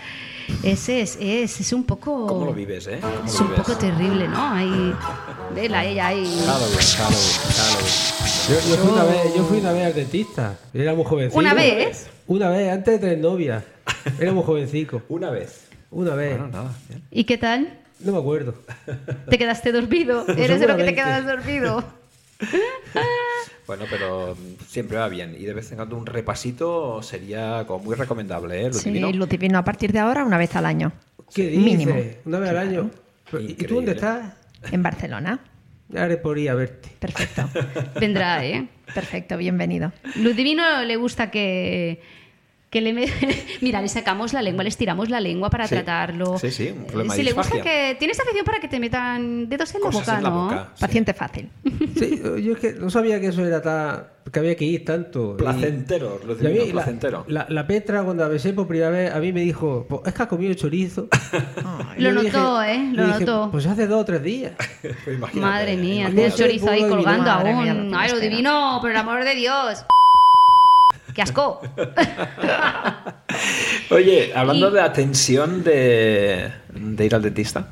Ese 0.62 1.02
es, 1.02 1.18
es, 1.22 1.60
es 1.62 1.72
un 1.74 1.86
poco 1.86 2.28
¿Cómo 2.28 2.46
lo 2.48 2.54
vives, 2.54 2.86
eh? 2.88 3.00
¿Cómo 3.02 3.26
es 3.26 3.40
un 3.40 3.48
vives? 3.48 3.62
poco 3.62 3.78
terrible, 3.78 4.28
¿no? 4.28 4.54
Ahí 4.54 4.94
vela 5.56 5.86
ella 5.86 6.08
ahí. 6.08 6.26
Halloween, 6.46 6.78
Halloween, 6.98 7.40
Halloween. 7.56 8.14
Yo, 8.50 8.70
yo 8.70 8.76
fui 8.84 8.92
una 8.92 9.04
vez, 9.06 9.36
yo 9.38 9.44
fui 9.46 9.58
una 9.60 9.72
vez 9.72 9.86
al 9.86 9.94
dentista. 9.96 10.60
Era 10.74 10.94
muy 10.94 11.06
jovencito. 11.06 11.40
¿Una 11.40 11.54
vez? 11.54 12.08
Una 12.28 12.50
vez, 12.50 12.72
antes 12.72 12.94
de 12.96 13.00
tener 13.00 13.18
novia. 13.20 13.64
Era 14.20 14.34
muy. 14.34 14.44
Una 15.10 15.30
vez. 15.30 15.63
Una 15.94 16.16
vez. 16.16 16.38
Bueno, 16.38 16.48
nada. 16.52 16.72
bien. 16.90 17.04
¿Y 17.12 17.24
qué 17.24 17.38
tal? 17.38 17.80
No 18.00 18.12
me 18.14 18.18
acuerdo. 18.18 18.56
¿Te 19.30 19.38
quedaste 19.38 19.72
dormido? 19.72 20.26
¿Eres 20.38 20.60
de 20.60 20.68
lo 20.68 20.76
que 20.76 20.84
te 20.84 20.96
quedas 20.96 21.26
dormido? 21.26 21.84
Bueno, 23.66 23.86
pero 23.90 24.36
mm, 24.36 24.62
siempre 24.68 24.98
va 24.98 25.08
bien. 25.08 25.38
Y 25.40 25.46
de 25.46 25.54
vez 25.54 25.72
en 25.72 25.78
cuando 25.78 25.96
un 25.96 26.06
repasito 26.06 27.02
sería 27.02 27.64
como 27.66 27.86
muy 27.86 27.96
recomendable, 27.96 28.60
¿eh? 28.62 28.68
Lo 28.68 28.74
Sí, 28.74 28.90
divino. 28.92 29.10
Lutivino 29.14 29.58
a 29.58 29.64
partir 29.64 29.94
de 29.94 30.00
ahora 30.00 30.26
una 30.26 30.38
vez 30.38 30.54
al 30.58 30.66
año. 30.66 30.92
¿Qué 31.34 31.44
dices? 31.48 31.64
Mínimo. 31.64 31.96
Una 32.26 32.40
vez 32.40 32.50
al 32.50 32.58
año. 32.58 32.92
¿Y 33.40 33.54
tú 33.54 33.76
dónde 33.76 33.94
estás? 33.94 34.34
En 34.70 34.84
Barcelona. 34.84 35.40
Ya 35.88 36.04
haré 36.04 36.18
por 36.18 36.38
ir 36.38 36.50
a 36.50 36.56
verte. 36.56 36.90
Perfecto. 37.00 37.50
Vendrá, 38.02 38.44
¿eh? 38.46 38.68
Perfecto, 38.94 39.38
bienvenido. 39.38 39.94
Ludivino 40.16 40.84
le 40.84 40.98
gusta 40.98 41.32
que, 41.32 42.02
que 42.74 42.82
le... 42.82 42.92
me- 42.92 43.08
Mira, 43.62 43.82
le 43.82 43.88
sacamos 43.88 44.34
la 44.34 44.42
lengua, 44.42 44.64
le 44.64 44.70
estiramos 44.70 45.10
la 45.10 45.22
lengua 45.22 45.50
para 45.50 45.68
Sí. 45.68 45.76
tratarlo. 45.76 46.38
Sí, 46.40 46.52
sí, 46.52 46.74
un 46.76 46.86
problema 46.86 47.14
Eh, 47.14 47.18
de 47.18 47.24
Si 47.24 47.30
le 47.30 47.32
gusta 47.34 47.62
que... 47.62 47.96
Tienes 48.00 48.20
afición 48.20 48.44
para 48.44 48.60
que 48.60 48.68
te 48.68 48.80
metan 48.80 49.48
dedos 49.48 49.74
en 49.76 49.82
la 49.82 49.88
Cosas 49.88 50.02
boca, 50.06 50.18
en 50.18 50.24
la 50.24 50.30
¿no? 50.30 50.44
boca. 50.44 50.70
sí. 50.74 50.82
Paciente 50.82 51.14
fácil. 51.14 51.50
Sí, 51.98 52.20
yo 52.44 52.54
es 52.54 52.58
que 52.60 52.74
no 52.74 52.90
sabía 52.90 53.22
que 53.22 53.28
eso 53.28 53.46
era 53.46 53.62
tan. 53.62 54.06
que 54.32 54.40
había 54.40 54.56
que 54.56 54.66
ir 54.66 54.84
tanto. 54.84 55.38
Placentero, 55.38 56.20
lo 56.26 56.34
y 56.34 56.40
a 56.40 56.50
mí 56.50 56.50
divino, 56.50 56.66
la- 56.66 56.72
placentero. 56.74 57.26
La, 57.28 57.46
la 57.50 57.68
Petra, 57.68 58.04
cuando 58.04 58.24
la 58.24 58.30
besé 58.30 58.52
por 58.52 58.68
primera 58.68 58.90
vez, 58.90 59.14
a 59.14 59.20
mí 59.20 59.32
me 59.32 59.42
dijo: 59.42 59.86
"Pues 59.88 60.02
es 60.08 60.14
que 60.14 60.24
ha 60.24 60.28
comido 60.28 60.54
chorizo. 60.56 61.08
Lo 61.98 62.12
notó, 62.12 62.64
¿eh? 62.64 62.90
Lo 62.94 63.06
dije, 63.06 63.20
notó. 63.20 63.50
Pues 63.52 63.68
hace 63.68 63.86
dos 63.86 64.02
o 64.02 64.06
tres 64.06 64.24
días. 64.24 64.54
Pues 64.82 65.20
Madre 65.36 65.78
mía, 65.78 66.10
imagínate. 66.10 66.14
tiene 66.16 66.24
el 66.26 66.30
No 66.32 66.36
sé 66.38 66.44
chorizo 66.44 66.70
ahí 66.72 66.82
colgando 66.90 67.30
aún. 67.30 67.92
lo 67.92 67.98
Ay, 67.98 68.08
espera. 68.08 68.26
Ludivino, 68.26 68.78
por 68.82 68.90
el 68.92 68.98
amor 68.98 69.24
de 69.24 69.36
Dios. 69.36 69.86
¡Qué 71.14 71.22
asco! 71.22 71.62
Oye, 73.92 74.32
hablando 74.36 74.70
Y- 74.70 74.74
de 74.74 74.82
la 74.82 74.94
tensión 74.94 75.64
de, 75.64 76.52
de 76.74 77.06
ir 77.06 77.16
al 77.16 77.22
dentista. 77.22 77.68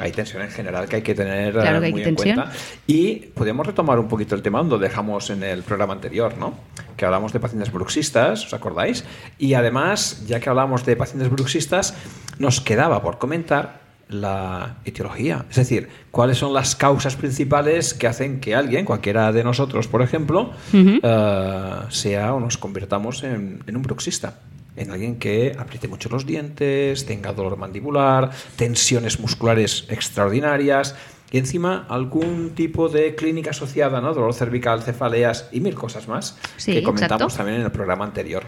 Hay 0.00 0.10
tensión 0.10 0.42
en 0.42 0.50
general 0.50 0.88
que 0.88 0.96
hay 0.96 1.02
que 1.02 1.14
tener 1.14 1.52
Claro 1.52 1.76
eh, 1.76 1.80
que 1.80 1.86
hay 1.86 1.92
muy 1.92 2.02
que 2.02 2.08
en 2.08 2.14
cuenta. 2.16 2.50
Y 2.84 3.14
podemos 3.14 3.64
retomar 3.64 3.96
un 4.00 4.08
poquito 4.08 4.34
el 4.34 4.42
tema 4.42 4.58
donde 4.58 4.76
dejamos 4.88 5.30
en 5.30 5.44
el 5.44 5.62
programa 5.62 5.92
anterior, 5.92 6.36
¿no? 6.36 6.58
Que 6.96 7.04
hablamos 7.04 7.32
de 7.32 7.38
pacientes 7.38 7.72
bruxistas, 7.72 8.44
¿os 8.46 8.54
acordáis? 8.54 9.04
Y 9.38 9.54
además, 9.54 10.24
ya 10.26 10.40
que 10.40 10.50
hablamos 10.50 10.84
de 10.84 10.96
pacientes 10.96 11.30
bruxistas, 11.30 11.94
nos 12.40 12.60
quedaba 12.60 13.02
por 13.02 13.18
comentar 13.18 13.81
la 14.12 14.76
etiología. 14.84 15.46
Es 15.50 15.56
decir, 15.56 15.88
cuáles 16.10 16.38
son 16.38 16.52
las 16.52 16.76
causas 16.76 17.16
principales 17.16 17.94
que 17.94 18.06
hacen 18.06 18.40
que 18.40 18.54
alguien, 18.54 18.84
cualquiera 18.84 19.32
de 19.32 19.44
nosotros, 19.44 19.88
por 19.88 20.02
ejemplo, 20.02 20.52
eh, 20.72 21.72
sea 21.88 22.34
o 22.34 22.40
nos 22.40 22.58
convirtamos 22.58 23.22
en, 23.22 23.62
en 23.66 23.76
un 23.76 23.82
bruxista. 23.82 24.40
En 24.74 24.90
alguien 24.90 25.16
que 25.18 25.54
apriete 25.58 25.86
mucho 25.86 26.08
los 26.08 26.24
dientes, 26.24 27.04
tenga 27.04 27.32
dolor 27.34 27.58
mandibular, 27.58 28.30
tensiones 28.56 29.20
musculares 29.20 29.84
extraordinarias 29.90 30.94
y 31.30 31.38
encima 31.38 31.86
algún 31.88 32.50
tipo 32.54 32.88
de 32.88 33.14
clínica 33.14 33.50
asociada, 33.50 34.00
¿no? 34.00 34.14
Dolor 34.14 34.34
cervical, 34.34 34.82
cefaleas 34.82 35.48
y 35.52 35.60
mil 35.60 35.74
cosas 35.74 36.08
más 36.08 36.38
Sí, 36.56 36.72
que 36.72 36.82
comentamos 36.82 37.22
exacto. 37.22 37.36
también 37.36 37.60
en 37.60 37.66
el 37.66 37.72
programa 37.72 38.04
anterior. 38.04 38.44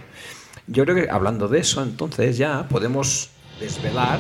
Yo 0.67 0.85
creo 0.85 0.97
que 0.97 1.11
hablando 1.11 1.49
de 1.49 1.59
eso, 1.61 1.83
entonces 1.83 2.39
ya 2.39 2.69
podemos 2.69 3.31
desvelar. 3.61 4.19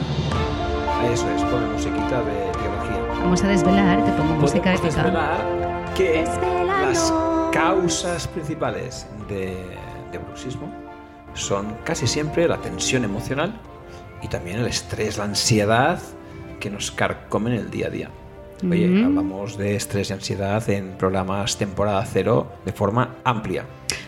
Eso 1.12 1.28
es, 1.30 1.42
poner 1.44 1.68
musiquita 1.68 2.22
de 2.22 2.50
teología. 2.52 3.20
Vamos 3.20 3.42
a 3.44 3.48
desvelar, 3.48 4.04
te 4.04 4.12
pongo 4.12 4.34
música 4.34 4.72
épica. 4.74 4.86
desvelar 4.88 5.40
que 5.96 6.24
las 6.66 7.12
causas 7.52 8.26
principales 8.28 9.06
de, 9.28 9.56
de 10.10 10.18
bruxismo 10.18 10.68
son 11.34 11.76
casi 11.84 12.06
siempre 12.06 12.48
la 12.48 12.58
tensión 12.58 13.04
emocional 13.04 13.54
y 14.22 14.28
también 14.28 14.58
el 14.60 14.66
estrés, 14.66 15.18
la 15.18 15.24
ansiedad 15.24 16.00
que 16.60 16.70
nos 16.70 16.90
carcomen 16.90 17.52
el 17.54 17.70
día 17.70 17.86
a 17.88 17.90
día. 17.90 18.10
Oye, 18.68 18.86
Mm. 18.88 19.04
hablamos 19.06 19.58
de 19.58 19.76
estrés 19.76 20.10
y 20.10 20.12
ansiedad 20.14 20.68
en 20.70 20.92
programas 20.96 21.58
temporada 21.58 22.04
cero 22.06 22.46
de 22.64 22.72
forma 22.72 23.16
amplia. 23.24 23.64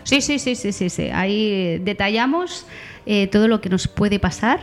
Sí, 0.06 0.20
sí, 0.20 0.38
sí, 0.38 0.54
sí, 0.54 0.72
sí, 0.72 0.88
sí. 0.88 1.10
Ahí 1.12 1.50
eh, 1.50 1.80
detallamos 1.82 2.64
eh, 3.06 3.26
todo 3.26 3.48
lo 3.48 3.60
que 3.60 3.68
nos 3.68 3.88
puede 3.88 4.20
pasar 4.20 4.60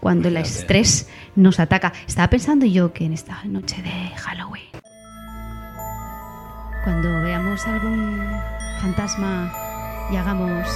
cuando 0.00 0.28
el 0.28 0.36
estrés 0.36 1.08
nos 1.34 1.58
ataca. 1.60 1.94
Estaba 2.06 2.28
pensando 2.28 2.66
yo 2.66 2.92
que 2.92 3.06
en 3.06 3.14
esta 3.14 3.42
noche 3.44 3.80
de 3.80 4.14
Halloween, 4.16 4.68
cuando 6.84 7.08
veamos 7.22 7.66
algún 7.66 8.20
fantasma 8.82 9.50
y 10.12 10.16
hagamos... 10.16 10.68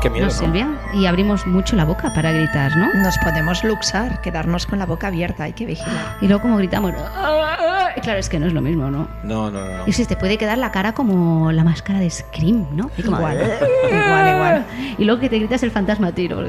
Qué 0.00 0.10
miedo, 0.10 0.26
¿No. 0.26 0.78
Y 0.94 1.06
abrimos 1.06 1.46
mucho 1.46 1.74
la 1.76 1.84
boca 1.84 2.12
para 2.14 2.30
gritar, 2.32 2.76
¿no? 2.76 2.92
Nos 2.94 3.18
podemos 3.18 3.64
luxar, 3.64 4.20
quedarnos 4.20 4.66
con 4.66 4.78
la 4.78 4.86
boca 4.86 5.08
abierta, 5.08 5.44
hay 5.44 5.52
que 5.52 5.66
vigilar. 5.66 6.16
Y 6.20 6.26
luego 6.28 6.42
como 6.42 6.56
gritamos... 6.58 6.92
Claro, 8.02 8.20
es 8.20 8.28
que 8.28 8.38
no 8.38 8.46
es 8.46 8.52
lo 8.52 8.60
mismo, 8.62 8.90
¿no? 8.90 9.08
No, 9.24 9.50
no, 9.50 9.64
no. 9.64 9.82
Y 9.86 9.92
si 9.92 10.04
te 10.06 10.16
puede 10.16 10.38
quedar 10.38 10.56
la 10.58 10.70
cara 10.70 10.94
como 10.94 11.50
la 11.50 11.64
máscara 11.64 11.98
de 11.98 12.08
Scream, 12.08 12.66
¿no? 12.72 12.90
Y 12.96 13.02
como- 13.02 13.16
Igual, 13.18 13.36
igual, 13.90 14.34
igual. 14.34 14.66
Y 14.98 15.04
luego 15.04 15.20
que 15.20 15.28
te 15.28 15.38
gritas 15.38 15.62
el 15.64 15.70
fantasma 15.72 16.12
tiro. 16.12 16.42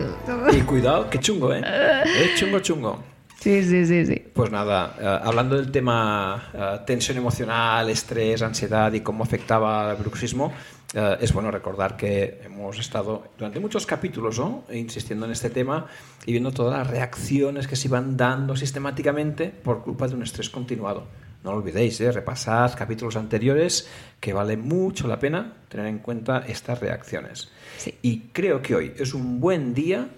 Y 0.54 0.62
cuidado, 0.62 1.10
qué 1.10 1.20
chungo, 1.20 1.54
¿eh? 1.54 1.62
Es 2.06 2.40
chungo, 2.40 2.60
chungo. 2.60 3.00
Sí, 3.40 3.64
sí, 3.64 3.86
sí, 3.86 4.06
sí. 4.06 4.22
Pues 4.34 4.52
nada, 4.52 4.96
eh, 5.00 5.20
hablando 5.24 5.56
del 5.56 5.72
tema 5.72 6.52
eh, 6.54 6.80
tensión 6.86 7.18
emocional, 7.18 7.90
estrés, 7.90 8.42
ansiedad 8.42 8.92
y 8.92 9.00
cómo 9.00 9.24
afectaba 9.24 9.92
el 9.92 9.98
bruxismo, 9.98 10.52
eh, 10.94 11.18
es 11.22 11.32
bueno 11.32 11.50
recordar 11.50 11.96
que 11.96 12.42
hemos 12.44 12.78
estado 12.80 13.30
durante 13.38 13.62
muchos 13.62 13.86
capítulos 13.86 14.38
¿no? 14.40 14.66
insistiendo 14.74 15.26
en 15.26 15.32
este 15.32 15.50
tema 15.50 15.86
y 16.26 16.32
viendo 16.32 16.52
todas 16.52 16.80
las 16.80 16.88
reacciones 16.88 17.66
que 17.66 17.78
se 17.78 17.88
iban 17.88 18.18
dando 18.18 18.58
sistemáticamente 18.58 19.48
por 19.50 19.84
culpa 19.84 20.10
de 20.10 20.16
un 20.16 20.24
estrés 20.24 20.50
continuado. 20.50 21.08
No 21.42 21.52
lo 21.54 21.60
olvidéis, 21.60 21.98
repasad 22.14 22.78
capítulos 22.78 23.16
anteriores 23.16 23.88
que 24.20 24.34
vale 24.34 24.58
mucho 24.58 25.08
la 25.08 25.18
pena 25.18 25.54
tener 25.70 25.86
en 25.86 26.00
cuenta 26.00 26.44
estas 26.46 26.82
reacciones. 26.82 27.50
Sí. 27.78 27.96
Y 28.02 28.20
creo 28.34 28.62
que 28.62 28.76
hoy 28.76 28.94
es 28.98 29.14
un 29.14 29.40
buen 29.40 29.74
día 29.74 30.10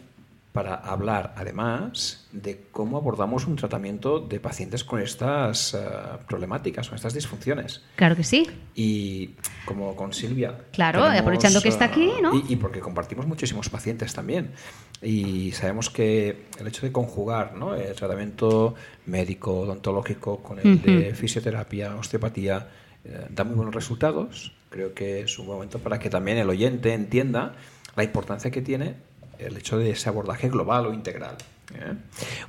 para 0.51 0.75
hablar 0.75 1.33
además 1.37 2.27
de 2.33 2.65
cómo 2.71 2.97
abordamos 2.97 3.47
un 3.47 3.55
tratamiento 3.55 4.19
de 4.19 4.39
pacientes 4.39 4.83
con 4.83 4.99
estas 4.99 5.73
eh, 5.73 5.79
problemáticas, 6.27 6.89
con 6.89 6.97
estas 6.97 7.13
disfunciones. 7.13 7.81
Claro 7.95 8.15
que 8.17 8.23
sí. 8.23 8.49
Y 8.75 9.35
como 9.65 9.95
con 9.95 10.11
Silvia. 10.13 10.57
Claro, 10.73 11.05
aprovechando 11.05 11.61
que 11.61 11.69
está 11.69 11.85
aquí, 11.85 12.11
¿no? 12.21 12.35
Y, 12.35 12.53
y 12.53 12.55
porque 12.57 12.81
compartimos 12.81 13.25
muchísimos 13.25 13.69
pacientes 13.69 14.13
también. 14.13 14.51
Y 15.01 15.51
sabemos 15.53 15.89
que 15.89 16.47
el 16.59 16.67
hecho 16.67 16.85
de 16.85 16.91
conjugar 16.91 17.55
¿no? 17.55 17.73
el 17.73 17.95
tratamiento 17.95 18.75
médico, 19.05 19.61
odontológico, 19.61 20.43
con 20.43 20.59
el 20.59 20.81
de 20.81 21.07
Ujú. 21.09 21.15
fisioterapia, 21.15 21.95
osteopatía, 21.95 22.67
eh, 23.05 23.25
da 23.29 23.43
muy 23.43 23.55
buenos 23.55 23.73
resultados. 23.73 24.53
Creo 24.69 24.93
que 24.93 25.21
es 25.21 25.39
un 25.39 25.47
momento 25.47 25.79
para 25.79 25.97
que 25.97 26.09
también 26.09 26.37
el 26.37 26.49
oyente 26.49 26.93
entienda 26.93 27.53
la 27.95 28.03
importancia 28.03 28.51
que 28.51 28.61
tiene 28.61 28.95
el 29.45 29.57
hecho 29.57 29.77
de 29.77 29.91
ese 29.91 30.09
abordaje 30.09 30.49
global 30.49 30.87
o 30.87 30.93
integral. 30.93 31.37
¿eh? 31.75 31.93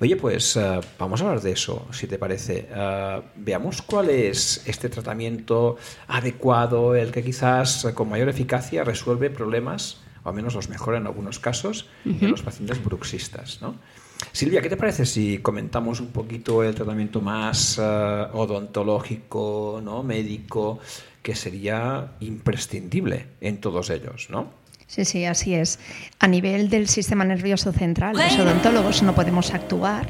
Oye, 0.01 0.17
pues 0.17 0.57
eh, 0.57 0.81
vamos 0.99 1.21
a 1.21 1.25
hablar 1.25 1.43
de 1.43 1.53
eso, 1.53 1.87
si 1.93 2.07
te 2.07 2.19
parece. 2.19 2.69
Eh, 2.71 3.23
veamos 3.37 3.83
cuál 3.83 4.11
es 4.11 4.63
este 4.67 4.89
tratamiento 4.89 5.77
adecuado, 6.09 6.95
el 6.95 7.13
que 7.13 7.23
quizás 7.23 7.87
con 7.95 8.09
mayor 8.09 8.29
eficacia 8.29 8.85
resuelve 8.85 9.31
problemas, 9.31 9.99
o 10.25 10.29
al 10.29 10.35
menos 10.35 10.55
los 10.55 10.69
mejora 10.69 10.99
en 10.99 11.07
algunos 11.07 11.39
casos, 11.39 11.89
en 12.05 12.31
los 12.31 12.43
pacientes 12.43 12.83
bruxistas. 12.83 13.61
¿no? 13.61 13.77
Silvia, 14.31 14.63
¿qué 14.63 14.69
te 14.69 14.77
parece 14.77 15.05
si 15.05 15.39
comentamos 15.39 16.01
un 16.01 16.13
poquito 16.13 16.63
el 16.63 16.75
tratamiento 16.75 17.21
más 17.21 17.79
odontológico, 17.79 19.81
¿no? 19.83 20.05
médico, 20.05 20.79
que 21.23 21.35
sería 21.35 22.13
imprescindible 22.21 23.27
en 23.41 23.61
todos 23.61 23.91
ellos? 23.91 24.29
¿no? 24.31 24.62
Sí, 24.95 25.07
sí, 25.07 25.25
así 25.25 25.55
es. 25.55 25.79
A 26.19 26.29
nivel 26.29 26.69
del 26.69 26.87
sistema 26.87 27.25
nervioso 27.25 27.73
central, 27.73 28.15
los 28.15 28.39
odontólogos 28.39 29.03
no 29.03 29.15
podemos 29.15 29.55
actuar. 29.55 30.07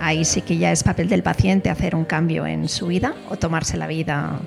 Ahí 0.00 0.24
sí 0.24 0.42
que 0.42 0.58
ya 0.58 0.72
es 0.72 0.82
papel 0.82 1.08
del 1.08 1.22
paciente 1.22 1.70
hacer 1.70 1.94
un 1.94 2.04
cambio 2.04 2.44
en 2.44 2.68
su 2.68 2.88
vida 2.88 3.14
o 3.30 3.36
tomarse 3.36 3.76
la 3.76 3.86
vida 3.86 4.40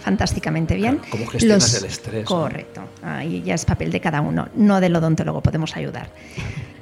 fantásticamente 0.00 0.76
bien. 0.76 0.96
Claro, 0.96 1.10
¿cómo 1.10 1.26
gestionas 1.26 1.74
el 1.74 1.84
estrés, 1.84 2.22
no? 2.22 2.24
Correcto. 2.24 2.80
Ahí 3.02 3.42
ya 3.42 3.54
es 3.54 3.66
papel 3.66 3.92
de 3.92 4.00
cada 4.00 4.22
uno. 4.22 4.48
No 4.54 4.80
del 4.80 4.96
odontólogo 4.96 5.42
podemos 5.42 5.76
ayudar. 5.76 6.08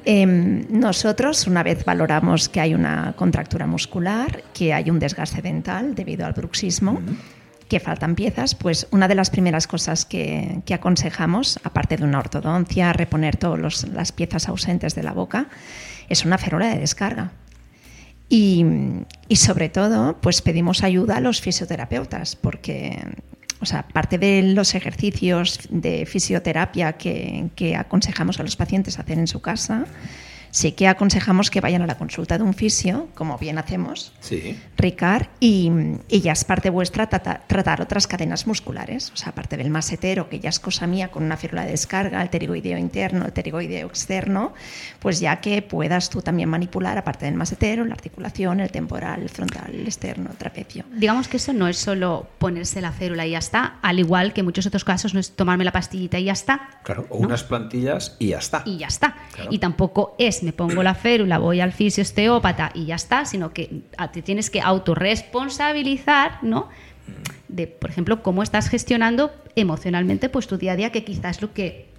Em, 0.04 0.64
nosotros, 0.70 1.48
una 1.48 1.64
vez 1.64 1.84
valoramos 1.84 2.48
que 2.48 2.60
hay 2.60 2.74
una 2.74 3.12
contractura 3.16 3.66
muscular, 3.66 4.44
que 4.54 4.72
hay 4.72 4.88
un 4.88 5.00
desgaste 5.00 5.42
dental 5.42 5.96
debido 5.96 6.26
al 6.26 6.32
bruxismo, 6.32 7.00
que 7.72 7.80
faltan 7.80 8.16
piezas, 8.16 8.54
pues 8.54 8.86
una 8.90 9.08
de 9.08 9.14
las 9.14 9.30
primeras 9.30 9.66
cosas 9.66 10.04
que, 10.04 10.60
que 10.66 10.74
aconsejamos, 10.74 11.58
aparte 11.64 11.96
de 11.96 12.04
una 12.04 12.18
ortodoncia, 12.18 12.92
reponer 12.92 13.38
todas 13.38 13.84
las 13.88 14.12
piezas 14.12 14.46
ausentes 14.46 14.94
de 14.94 15.02
la 15.02 15.14
boca, 15.14 15.46
es 16.10 16.26
una 16.26 16.36
férula 16.36 16.66
de 16.66 16.78
descarga. 16.78 17.32
Y, 18.28 18.66
y 19.26 19.36
sobre 19.36 19.70
todo, 19.70 20.18
pues 20.20 20.42
pedimos 20.42 20.82
ayuda 20.82 21.16
a 21.16 21.20
los 21.22 21.40
fisioterapeutas, 21.40 22.36
porque, 22.36 22.98
o 23.62 23.64
sea, 23.64 23.88
parte 23.88 24.18
de 24.18 24.42
los 24.42 24.74
ejercicios 24.74 25.60
de 25.70 26.04
fisioterapia 26.04 26.92
que, 26.98 27.48
que 27.56 27.74
aconsejamos 27.74 28.38
a 28.38 28.42
los 28.42 28.54
pacientes 28.54 28.98
hacer 28.98 29.18
en 29.18 29.28
su 29.28 29.40
casa, 29.40 29.86
sí 30.52 30.72
que 30.72 30.86
aconsejamos 30.86 31.50
que 31.50 31.60
vayan 31.60 31.82
a 31.82 31.86
la 31.86 31.96
consulta 31.98 32.36
de 32.38 32.44
un 32.44 32.52
fisio, 32.54 33.08
como 33.14 33.36
bien 33.38 33.58
hacemos, 33.58 34.12
Sí. 34.20 34.56
Ricard, 34.76 35.26
y, 35.40 35.70
y 36.08 36.20
ya 36.20 36.32
es 36.32 36.44
parte 36.44 36.68
vuestra 36.70 37.08
trata- 37.08 37.40
tratar 37.46 37.80
otras 37.80 38.06
cadenas 38.06 38.46
musculares, 38.46 39.10
o 39.12 39.16
sea, 39.16 39.30
aparte 39.30 39.56
del 39.56 39.70
masetero, 39.70 40.28
que 40.28 40.38
ya 40.40 40.50
es 40.50 40.60
cosa 40.60 40.86
mía 40.86 41.08
con 41.08 41.22
una 41.24 41.36
férula 41.36 41.64
de 41.64 41.70
descarga, 41.72 42.20
el 42.22 42.28
pterigoideo 42.28 42.76
interno, 42.78 43.24
el 43.24 43.32
pterigoideo 43.32 43.88
externo, 43.88 44.52
pues 45.00 45.20
ya 45.20 45.40
que 45.40 45.62
puedas 45.62 46.10
tú 46.10 46.20
también 46.20 46.48
manipular, 46.48 46.98
aparte 46.98 47.24
del 47.24 47.34
masetero, 47.34 47.84
la 47.84 47.94
articulación, 47.94 48.60
el 48.60 48.70
temporal, 48.70 49.22
el 49.22 49.30
frontal, 49.30 49.74
el 49.74 49.86
externo, 49.86 50.30
el 50.30 50.36
trapecio. 50.36 50.84
Digamos 50.94 51.28
que 51.28 51.38
eso 51.38 51.52
no 51.54 51.66
es 51.66 51.78
solo 51.78 52.28
ponerse 52.38 52.80
la 52.82 52.92
férula 52.92 53.26
y 53.26 53.30
ya 53.30 53.38
está, 53.38 53.78
al 53.80 53.98
igual 53.98 54.34
que 54.34 54.40
en 54.40 54.46
muchos 54.46 54.66
otros 54.66 54.84
casos 54.84 55.14
no 55.14 55.20
es 55.20 55.32
tomarme 55.34 55.64
la 55.64 55.72
pastillita 55.72 56.18
y 56.18 56.24
ya 56.24 56.32
está. 56.32 56.68
Claro, 56.82 57.06
o 57.08 57.18
¿no? 57.20 57.26
unas 57.28 57.42
plantillas 57.42 58.16
y 58.18 58.28
ya 58.28 58.38
está. 58.38 58.62
y 58.66 58.76
ya 58.76 58.88
está. 58.88 59.16
Claro. 59.32 59.50
Y 59.50 59.58
tampoco 59.58 60.14
es 60.18 60.41
me 60.42 60.52
pongo 60.52 60.82
la 60.82 60.94
férula, 60.94 61.38
voy 61.38 61.60
al 61.60 61.72
fisio 61.72 62.02
osteópata 62.02 62.70
y 62.74 62.86
ya 62.86 62.94
está, 62.96 63.24
sino 63.24 63.52
que 63.52 63.82
te 64.12 64.22
tienes 64.22 64.50
que 64.50 64.60
autorresponsabilizar, 64.60 66.38
¿no? 66.42 66.68
De, 67.48 67.66
por 67.66 67.90
ejemplo, 67.90 68.22
cómo 68.22 68.42
estás 68.42 68.68
gestionando 68.68 69.32
emocionalmente 69.56 70.28
pues 70.28 70.46
tu 70.46 70.56
día 70.56 70.72
a 70.72 70.76
día, 70.76 70.90
que 70.92 71.04
quizás 71.04 71.36
es 71.36 71.42
lo 71.42 71.52
que 71.52 71.90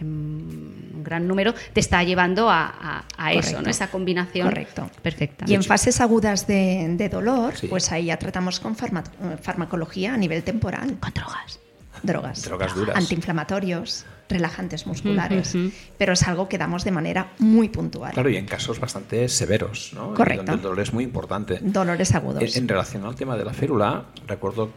en 0.00 0.06
un 0.06 1.02
gran 1.04 1.28
número 1.28 1.54
te 1.72 1.80
está 1.80 2.02
llevando 2.02 2.48
a, 2.48 2.64
a- 2.66 3.04
a 3.18 3.32
eso. 3.34 3.60
¿no? 3.60 3.68
Esa 3.68 3.88
combinación 3.90 4.48
Correcto. 4.48 4.90
perfecta. 5.02 5.44
Y 5.48 5.54
en 5.54 5.62
fases 5.62 6.00
agudas 6.00 6.46
de, 6.46 6.86
de 6.96 7.08
dolor, 7.08 7.54
Sí. 7.56 7.66
pues 7.68 7.92
ahí 7.92 8.06
ya 8.06 8.16
tratamos 8.18 8.58
con 8.58 8.74
farma- 8.76 9.04
farmacología 9.42 10.14
a 10.14 10.16
nivel 10.16 10.42
temporal. 10.42 10.96
Con 10.98 11.12
drogas. 11.12 11.60
Drogas. 12.02 12.42
Drogas 12.42 12.74
duras. 12.74 12.96
Antiinflamatorios, 12.96 14.04
relajantes 14.28 14.86
musculares. 14.86 15.56
Pero 15.98 16.12
es 16.12 16.22
algo 16.24 16.48
que 16.48 16.58
damos 16.58 16.84
de 16.84 16.90
manera 16.90 17.32
muy 17.38 17.68
puntual. 17.68 18.12
Claro, 18.12 18.30
y 18.30 18.36
en 18.36 18.46
casos 18.46 18.80
bastante 18.80 19.28
severos, 19.28 19.92
¿no? 19.94 20.14
Correcto. 20.14 20.44
Donde 20.44 20.54
el 20.54 20.62
dolor 20.62 20.80
es 20.80 20.92
muy 20.92 21.04
importante. 21.04 21.58
Dolores 21.60 22.14
agudos. 22.14 22.42
En, 22.42 22.62
en 22.62 22.68
relación 22.68 23.04
al 23.04 23.14
tema 23.14 23.36
de 23.36 23.44
la 23.44 23.52
férula, 23.52 24.06
recuerdo 24.26 24.70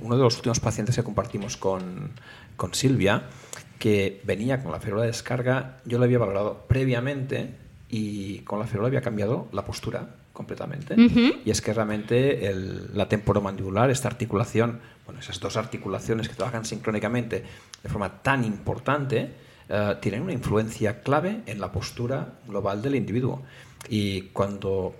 uno 0.00 0.16
de 0.16 0.22
los 0.22 0.36
últimos 0.36 0.60
pacientes 0.60 0.94
que 0.96 1.02
compartimos 1.02 1.56
con, 1.56 2.10
con 2.56 2.74
Silvia, 2.74 3.24
que 3.78 4.20
venía 4.24 4.62
con 4.62 4.72
la 4.72 4.80
férula 4.80 5.02
de 5.02 5.08
descarga, 5.08 5.78
yo 5.84 5.98
la 5.98 6.04
había 6.04 6.18
valorado 6.18 6.64
previamente 6.68 7.54
y 7.88 8.38
con 8.40 8.58
la 8.58 8.66
férula 8.66 8.88
había 8.88 9.02
cambiado 9.02 9.48
la 9.52 9.64
postura 9.64 10.08
completamente. 10.36 10.94
Y 11.44 11.50
es 11.50 11.60
que 11.60 11.72
realmente 11.72 12.46
el- 12.46 12.90
la 12.96 13.08
temporomandibular, 13.08 13.90
esta 13.90 14.06
articulación, 14.08 14.78
bueno, 15.06 15.18
esas 15.20 15.40
dos 15.40 15.56
articulaciones 15.56 16.28
que 16.28 16.34
trabajan 16.34 16.64
sincrónicamente 16.64 17.42
de 17.82 17.88
forma 17.88 18.22
tan 18.22 18.44
importante, 18.44 19.30
eh, 19.68 19.96
tienen 20.00 20.22
una 20.22 20.32
influencia 20.32 21.02
clave 21.02 21.40
en 21.46 21.58
la 21.60 21.72
postura 21.72 22.34
global 22.46 22.82
del 22.82 22.94
individuo. 22.94 23.42
Y 23.88 24.22
cuando 24.32 24.94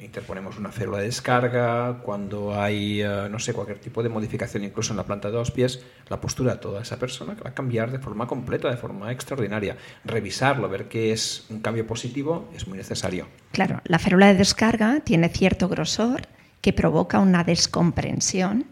interponemos 0.00 0.58
una 0.58 0.70
férula 0.70 0.98
de 0.98 1.04
descarga, 1.04 2.00
cuando 2.02 2.60
hay, 2.60 3.02
eh, 3.02 3.28
no 3.30 3.38
sé, 3.38 3.52
cualquier 3.52 3.78
tipo 3.78 4.02
de 4.02 4.08
modificación 4.08 4.64
incluso 4.64 4.92
en 4.92 4.98
la 4.98 5.04
planta 5.04 5.28
de 5.28 5.34
los 5.34 5.50
pies, 5.50 5.82
la 6.08 6.20
postura 6.20 6.54
de 6.54 6.58
toda 6.60 6.82
esa 6.82 6.98
persona 6.98 7.34
va 7.34 7.50
a 7.50 7.54
cambiar 7.54 7.90
de 7.90 7.98
forma 7.98 8.26
completa, 8.26 8.70
de 8.70 8.76
forma 8.76 9.10
extraordinaria. 9.12 9.76
Revisarlo, 10.04 10.68
ver 10.68 10.88
que 10.88 11.12
es 11.12 11.46
un 11.50 11.60
cambio 11.60 11.86
positivo, 11.86 12.48
es 12.54 12.66
muy 12.68 12.78
necesario. 12.78 13.28
Claro, 13.52 13.80
la 13.84 13.98
férula 13.98 14.26
de 14.26 14.34
descarga 14.34 15.00
tiene 15.00 15.28
cierto 15.28 15.68
grosor 15.68 16.22
que 16.60 16.72
provoca 16.72 17.18
una 17.18 17.44
descomprensión 17.44 18.66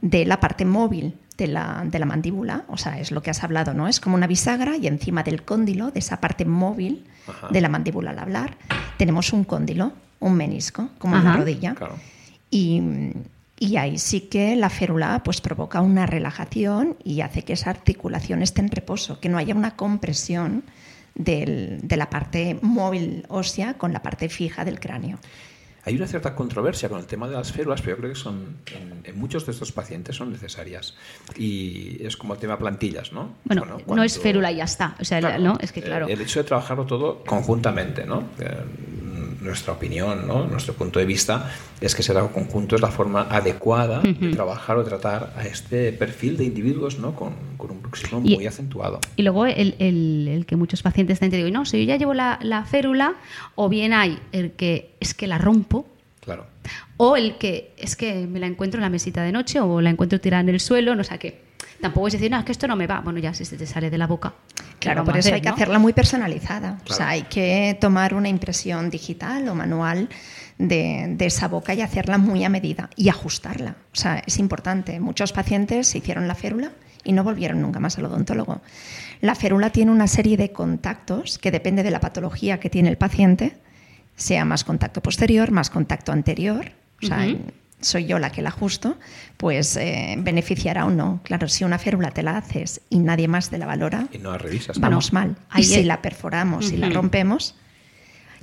de 0.00 0.24
la 0.24 0.40
parte 0.40 0.64
móvil 0.64 1.18
de 1.36 1.46
la, 1.46 1.84
de 1.84 1.98
la 1.98 2.06
mandíbula, 2.06 2.64
o 2.68 2.76
sea, 2.76 2.98
es 2.98 3.12
lo 3.12 3.22
que 3.22 3.30
has 3.30 3.44
hablado, 3.44 3.74
¿no? 3.74 3.86
Es 3.86 4.00
como 4.00 4.16
una 4.16 4.26
bisagra 4.26 4.76
y 4.76 4.86
encima 4.86 5.22
del 5.22 5.42
cóndilo, 5.42 5.90
de 5.90 6.00
esa 6.00 6.20
parte 6.20 6.44
móvil 6.44 7.04
Ajá. 7.26 7.48
de 7.48 7.60
la 7.60 7.68
mandíbula 7.68 8.10
al 8.10 8.18
hablar, 8.18 8.56
tenemos 8.96 9.32
un 9.32 9.44
cóndilo, 9.44 9.92
un 10.20 10.34
menisco, 10.34 10.88
como 10.98 11.16
en 11.16 11.24
la 11.24 11.30
Ajá. 11.30 11.38
rodilla. 11.40 11.74
Claro. 11.74 11.96
Y, 12.50 12.82
y 13.58 13.76
ahí 13.76 13.98
sí 13.98 14.22
que 14.22 14.56
la 14.56 14.70
férula 14.70 15.22
pues, 15.24 15.40
provoca 15.40 15.80
una 15.80 16.06
relajación 16.06 16.96
y 17.04 17.20
hace 17.20 17.42
que 17.42 17.52
esa 17.54 17.70
articulación 17.70 18.42
esté 18.42 18.60
en 18.60 18.70
reposo, 18.70 19.20
que 19.20 19.28
no 19.28 19.38
haya 19.38 19.54
una 19.54 19.76
compresión 19.76 20.62
del- 21.14 21.80
de 21.82 21.96
la 21.96 22.08
parte 22.10 22.58
móvil 22.62 23.24
ósea 23.28 23.74
con 23.74 23.92
la 23.92 24.02
parte 24.02 24.28
fija 24.28 24.64
del 24.64 24.78
cráneo. 24.78 25.18
Hay 25.84 25.96
una 25.96 26.06
cierta 26.06 26.34
controversia 26.34 26.88
con 26.90 26.98
el 26.98 27.06
tema 27.06 27.26
de 27.28 27.34
las 27.34 27.50
férulas, 27.50 27.80
pero 27.80 27.96
yo 27.96 28.00
creo 28.02 28.12
que 28.12 28.18
son 28.18 28.56
en, 28.74 29.00
en 29.04 29.18
muchos 29.18 29.46
de 29.46 29.52
estos 29.52 29.72
pacientes 29.72 30.16
son 30.16 30.30
necesarias. 30.30 30.94
Y 31.36 31.96
es 32.04 32.16
como 32.16 32.34
el 32.34 32.40
tema 32.40 32.58
plantillas, 32.58 33.10
¿no? 33.12 33.30
Bueno, 33.44 33.64
no 33.86 34.02
es 34.02 34.18
férula 34.18 34.52
y 34.52 34.56
ya 34.56 34.64
está. 34.64 34.96
O 35.00 35.04
sea, 35.04 35.18
Claro, 35.20 35.42
no, 35.42 35.56
es 35.60 35.72
que 35.72 35.80
eh, 35.80 35.84
claro. 35.84 36.06
El 36.06 36.20
hecho 36.20 36.40
de 36.40 36.44
trabajarlo 36.44 36.84
todo 36.84 37.24
conjuntamente, 37.24 38.04
¿no? 38.04 38.24
Nuestra 39.40 39.72
opinión, 39.74 40.26
¿no? 40.26 40.46
Nuestro 40.46 40.74
punto 40.74 40.98
de 40.98 41.04
vista 41.06 41.50
es 41.80 41.94
que 41.94 42.02
trabajo 42.02 42.32
conjunto 42.34 42.74
es 42.74 42.82
la 42.82 42.88
forma 42.90 43.22
adecuada 43.30 44.00
de 44.00 44.30
trabajar 44.32 44.76
o 44.78 44.84
tratar 44.84 45.32
a 45.36 45.44
este 45.46 45.92
perfil 45.92 46.36
de 46.36 46.44
individuos, 46.44 46.98
¿no? 46.98 47.14
Con, 47.14 47.34
con 47.56 47.70
un 47.70 47.80
bruxismo 47.80 48.20
muy 48.20 48.46
acentuado. 48.46 49.00
Y 49.16 49.22
luego 49.22 49.46
el, 49.46 49.76
el- 49.78 50.26
el 50.28 50.44
que 50.46 50.56
muchos 50.56 50.82
pacientes 50.82 51.20
te 51.20 51.28
digo, 51.28 51.48
no, 51.50 51.64
si 51.66 51.78
yo 51.78 51.84
ya 51.84 51.96
llevo 51.96 52.14
la, 52.14 52.38
la 52.42 52.64
férula, 52.64 53.14
o 53.54 53.68
bien 53.68 53.92
hay 53.92 54.18
el 54.32 54.52
que 54.52 54.90
es 55.00 55.14
que 55.14 55.26
la 55.28 55.38
rompo, 55.38 55.86
Claro. 56.20 56.46
o 56.96 57.16
el 57.16 57.38
que 57.38 57.72
es 57.78 57.96
que 57.96 58.26
me 58.26 58.38
la 58.40 58.46
encuentro 58.46 58.78
en 58.78 58.82
la 58.82 58.90
mesita 58.90 59.22
de 59.22 59.32
noche 59.32 59.60
o 59.60 59.80
la 59.80 59.90
encuentro 59.90 60.20
tirada 60.20 60.40
en 60.42 60.48
el 60.50 60.60
suelo, 60.60 60.94
no 60.94 61.04
sé 61.04 61.18
qué. 61.18 61.47
Tampoco 61.80 62.08
es 62.08 62.14
decir, 62.14 62.30
no, 62.30 62.38
es 62.38 62.44
que 62.44 62.52
esto 62.52 62.66
no 62.66 62.76
me 62.76 62.86
va. 62.86 63.00
Bueno, 63.00 63.18
ya 63.20 63.32
si 63.34 63.44
se 63.44 63.56
te 63.56 63.66
sale 63.66 63.90
de 63.90 63.98
la 63.98 64.06
boca. 64.06 64.34
¿qué 64.56 64.64
Claro, 64.80 65.04
por 65.04 65.16
eso 65.16 65.28
hacer, 65.28 65.34
hay 65.34 65.40
que 65.40 65.48
no? 65.48 65.54
hacerla 65.54 65.78
muy 65.78 65.92
personalizada. 65.92 66.78
O 66.88 66.92
sea, 66.92 67.10
hay 67.10 67.22
que 67.22 67.76
tomar 67.80 68.14
una 68.14 68.28
impresión 68.28 68.90
digital 68.90 69.48
o 69.48 69.54
manual 69.54 70.08
de, 70.58 71.14
de 71.16 71.26
esa 71.26 71.48
boca 71.48 71.74
y 71.74 71.80
hacerla 71.82 72.18
muy 72.18 72.44
a 72.44 72.48
medida 72.48 72.90
y 72.96 73.08
ajustarla. 73.08 73.76
O 73.92 73.96
sea, 73.96 74.22
es 74.26 74.38
importante. 74.38 74.98
Muchos 75.00 75.32
pacientes 75.32 75.86
se 75.88 75.98
hicieron 75.98 76.26
la 76.26 76.34
férula 76.34 76.72
y 77.04 77.12
no 77.12 77.24
volvieron 77.24 77.62
nunca 77.62 77.80
más 77.80 77.96
al 77.98 78.06
odontólogo. 78.06 78.60
La 79.20 79.34
férula 79.34 79.70
tiene 79.70 79.90
una 79.90 80.06
serie 80.06 80.36
de 80.36 80.52
contactos 80.52 81.38
que 81.38 81.50
depende 81.50 81.82
de 81.82 81.90
la 81.90 82.00
patología 82.00 82.60
que 82.60 82.70
tiene 82.70 82.88
el 82.88 82.98
paciente, 82.98 83.56
sea 84.16 84.44
más 84.44 84.64
contacto 84.64 85.00
posterior, 85.00 85.50
más 85.50 85.70
contacto 85.70 86.12
anterior. 86.12 86.72
O 87.02 87.06
sea, 87.06 87.26
Ujú. 87.26 87.38
Soy 87.80 88.06
yo 88.06 88.18
la 88.18 88.30
que 88.30 88.42
la 88.42 88.48
ajusto, 88.48 88.96
pues 89.36 89.76
eh, 89.76 90.16
beneficiará 90.18 90.84
o 90.86 90.90
no. 90.90 91.20
Claro, 91.22 91.48
si 91.48 91.64
una 91.64 91.78
férula 91.78 92.10
te 92.10 92.22
la 92.22 92.36
haces 92.38 92.80
y 92.90 92.98
nadie 92.98 93.28
más 93.28 93.50
te 93.50 93.58
la 93.58 93.66
valora, 93.66 94.08
Y 94.12 94.18
no 94.18 94.32
la 94.32 94.38
revisas. 94.38 94.78
Bueno, 94.78 94.96
vamos 94.96 95.12
mal. 95.12 95.36
ahí 95.50 95.62
y 95.62 95.66
si 95.66 95.82
la 95.84 96.02
perforamos 96.02 96.72
y 96.72 96.76
la 96.76 96.90
rompemos, 96.90 97.54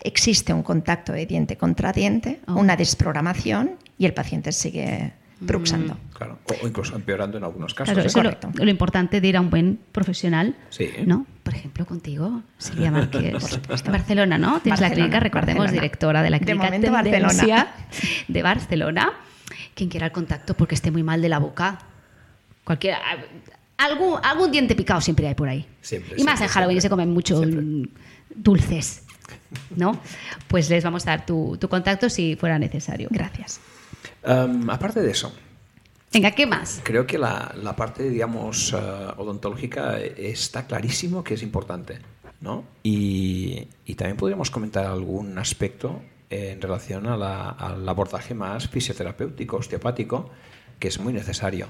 existe 0.02 0.54
un 0.54 0.63
contacto 0.63 1.12
de 1.13 1.26
diente 1.26 1.58
contra 1.58 1.91
diente, 1.91 2.39
Oh. 2.48 2.56
una 2.56 2.76
desprogramación 2.78 3.78
y 3.98 4.06
el 4.06 4.13
paciente 4.13 4.52
sigue. 4.52 5.13
Bruxando. 5.39 5.98
Claro. 6.13 6.39
O, 6.63 6.67
incluso 6.67 6.95
empeorando 6.95 7.38
en 7.38 7.43
algunos 7.43 7.74
casos. 7.74 7.93
Claro, 7.93 8.06
¿eh? 8.06 8.08
eso 8.08 8.19
es 8.19 8.24
lo, 8.24 8.32
Correcto. 8.39 8.63
lo 8.63 8.69
importante 8.69 9.19
de 9.21 9.28
ir 9.28 9.38
a 9.38 9.41
un 9.41 9.50
buen 9.50 9.80
profesional, 9.91 10.56
Sí. 10.69 10.89
¿no? 11.06 11.26
Por 11.43 11.54
ejemplo, 11.54 11.86
contigo, 11.86 12.41
Silvia 12.58 12.89
Márquez, 12.91 13.34
Barcelona, 13.86 14.38
¿no? 14.38 14.60
Tienes 14.62 14.80
la 14.80 14.88
Barcelona, 14.88 14.93
clínica, 14.95 15.19
recordemos, 15.19 15.60
Barcelona. 15.65 15.82
directora 15.82 16.24
de 16.24 16.30
la 16.30 16.39
De 16.39 16.45
clínica 16.45 16.69
Tendencia 16.71 16.91
Barcelona. 16.91 17.67
de 18.28 18.43
Barcelona. 18.43 19.13
Quien 19.74 19.89
quiera 19.89 20.06
el 20.08 20.12
contacto 20.12 20.54
porque 20.56 20.76
esté 20.76 20.89
muy 20.89 21.04
mal 21.04 21.21
de 21.21 21.30
la 21.30 21.38
boca, 21.39 21.80
cualquiera, 22.63 22.98
algún, 23.78 24.17
algún 24.24 24.52
diente 24.52 24.74
picado 24.74 25.02
siempre 25.02 25.28
hay 25.28 25.36
por 25.36 25.50
ahí. 25.50 25.65
Siempre, 25.82 26.15
y 26.17 26.24
más 26.24 26.38
siempre, 26.39 26.45
en 26.45 26.50
Halloween 26.52 26.82
siempre. 26.82 26.82
se 26.82 26.89
comen 26.89 27.13
mucho 27.13 27.38
Siempre. 27.39 27.62
mm, 27.62 27.88
dulces, 28.36 29.04
¿no? 29.76 30.00
Pues 30.48 30.69
les 30.69 30.84
vamos 30.84 31.06
a 31.08 31.12
dar 31.12 31.26
tu, 31.26 31.58
tu 31.60 31.67
contacto 31.67 32.10
si 32.10 32.36
fuera 32.38 32.58
necesario. 32.58 33.10
Gracias. 33.12 33.60
Um, 34.28 34.70
aparte 34.70 35.02
de 35.02 35.12
eso, 35.12 35.34
Venga, 36.13 36.32
¿qué 36.32 36.46
más? 36.46 36.80
Creo 36.84 37.06
que 37.06 37.18
la, 37.18 37.54
la 37.62 37.76
parte, 37.76 38.10
digamos, 38.10 38.72
eh, 38.72 38.78
odontológica 39.18 40.00
está 40.00 40.65
clarísimo 40.65 41.26
que 41.26 41.34
es 41.34 41.44
importante, 41.44 42.00
¿no? 42.39 42.63
Y, 42.84 43.68
y 43.86 43.96
también 43.96 44.15
podríamos 44.15 44.50
comentar 44.50 44.86
algún 44.86 45.38
aspecto 45.38 46.02
en 46.30 46.62
relación 46.62 47.08
a 47.08 47.18
la- 47.18 47.50
al 47.50 47.88
abordaje 47.89 48.34
más 48.34 48.70
fisioterapéutico, 48.70 49.58
osteopático, 49.58 50.30
que 50.80 50.88
es 50.88 51.00
muy 51.02 51.12
necesario. 51.12 51.68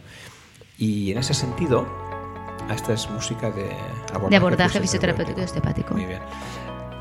Y 0.78 1.12
en 1.12 1.17
ese 1.17 1.34
sentido, 1.34 1.88
esta 2.71 2.93
es 2.93 3.10
música 3.10 3.50
de 3.50 3.65
abordaje, 4.13 4.30
De 4.30 4.36
abordaje 4.36 4.80
fisioterapéutico 4.80 5.41
y 5.41 5.43
osteopático. 5.43 5.93
Muy 5.95 6.06
bien. 6.06 6.21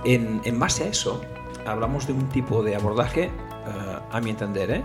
En, 0.07 0.40
en 0.44 0.59
base 0.59 0.85
a 0.85 0.87
eso, 0.88 1.20
hablamos 1.66 2.07
de 2.07 2.14
un 2.14 2.29
tipo 2.31 2.62
de 2.62 2.75
abordaje, 2.75 3.25
eh, 3.25 3.31
a 4.11 4.20
mi 4.23 4.31
entender, 4.31 4.70
¿eh? 4.70 4.85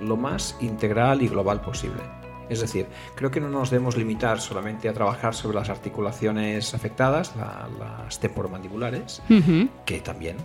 Lo 0.00 0.16
más 0.16 0.56
integral 0.60 1.22
y 1.22 1.28
global 1.28 1.60
posible. 1.60 2.02
Es 2.48 2.60
decir, 2.60 2.86
creo 3.14 3.30
que 3.30 3.40
no 3.40 3.48
nos 3.50 3.70
debemos 3.70 3.96
limitar 3.96 4.40
solamente 4.40 4.88
a 4.88 4.94
trabajar 4.94 5.34
sobre 5.34 5.56
las 5.58 5.68
articulaciones 5.68 6.72
afectadas, 6.74 7.34
la- 7.36 7.68
las 7.78 8.18
temporomandibulares, 8.20 9.22
Ujú. 9.28 9.68
que 9.84 10.00
también, 10.00 10.36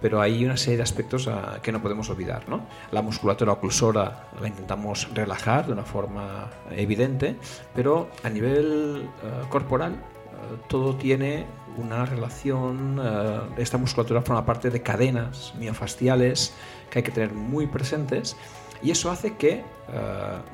pero 0.00 0.20
hay 0.22 0.42
una 0.44 0.56
serie 0.56 0.78
de 0.78 0.82
aspectos 0.84 1.28
ah, 1.28 1.58
que 1.62 1.70
no 1.70 1.82
podemos 1.82 2.08
olvidar. 2.08 2.48
¿no? 2.48 2.60
La 2.92 3.02
musculatura 3.02 3.52
oclusora 3.52 4.28
la 4.40 4.48
intentamos 4.48 5.08
relajar 5.12 5.66
de 5.66 5.72
una 5.72 5.82
forma 5.84 6.48
evidente, 6.70 7.36
pero 7.74 8.08
a 8.22 8.30
nivel 8.30 9.06
eh, 9.22 9.44
corporal 9.50 9.92
eh, 9.92 10.56
todo 10.68 10.94
tiene 10.96 11.44
una 11.76 12.06
relación, 12.06 13.00
eh, 13.02 13.40
esta 13.58 13.76
musculatura 13.78 14.22
forma 14.22 14.46
parte 14.46 14.70
de 14.70 14.80
cadenas 14.80 15.52
miofasciales 15.58 16.54
que 16.90 17.00
hay 17.00 17.02
que 17.02 17.10
tener 17.12 17.32
muy 17.34 17.66
presentes 17.66 18.36
y 18.84 18.90
eso 18.90 19.10
hace 19.10 19.34
que, 19.36 19.52
eh, 19.52 19.62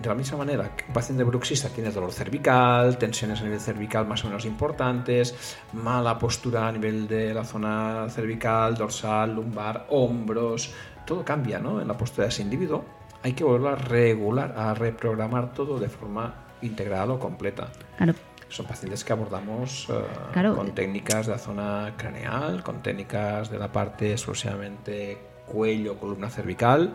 de 0.00 0.08
la 0.08 0.14
misma 0.14 0.38
manera 0.38 0.76
que 0.76 0.84
un 0.86 0.92
paciente 0.92 1.24
bruxista 1.24 1.68
tiene 1.68 1.90
dolor 1.90 2.12
cervical, 2.12 2.96
tensiones 2.96 3.40
a 3.40 3.42
nivel 3.44 3.60
cervical 3.60 4.06
más 4.06 4.24
o 4.24 4.28
menos 4.28 4.44
importantes, 4.44 5.34
mala 5.72 6.16
postura 6.16 6.68
a 6.68 6.72
nivel 6.72 7.08
de 7.08 7.34
la 7.34 7.44
zona 7.44 8.06
cervical, 8.08 8.76
dorsal, 8.76 9.34
lumbar, 9.34 9.86
hombros, 9.90 10.72
todo 11.04 11.24
cambia 11.24 11.58
¿no? 11.58 11.80
en 11.80 11.88
la 11.88 11.96
postura 11.96 12.26
de 12.26 12.28
ese 12.28 12.42
individuo. 12.42 12.84
Hay 13.24 13.32
que 13.32 13.42
volver 13.42 13.72
a 13.72 13.76
regular, 13.76 14.54
a 14.56 14.74
reprogramar 14.74 15.52
todo 15.52 15.80
de 15.80 15.88
forma 15.88 16.32
integral 16.62 17.10
o 17.10 17.18
completa. 17.18 17.68
Claro. 17.96 18.14
Son 18.48 18.64
pacientes 18.64 19.02
que 19.04 19.12
abordamos 19.12 19.88
eh, 19.90 19.94
Claro. 20.32 20.54
con 20.54 20.72
técnicas 20.72 21.26
de 21.26 21.32
la 21.32 21.38
zona 21.38 21.94
craneal, 21.96 22.62
con 22.62 22.80
técnicas 22.80 23.50
de 23.50 23.58
la 23.58 23.72
parte 23.72 24.12
exclusivamente 24.12 25.18
cuello, 25.46 25.98
columna 25.98 26.30
cervical. 26.30 26.94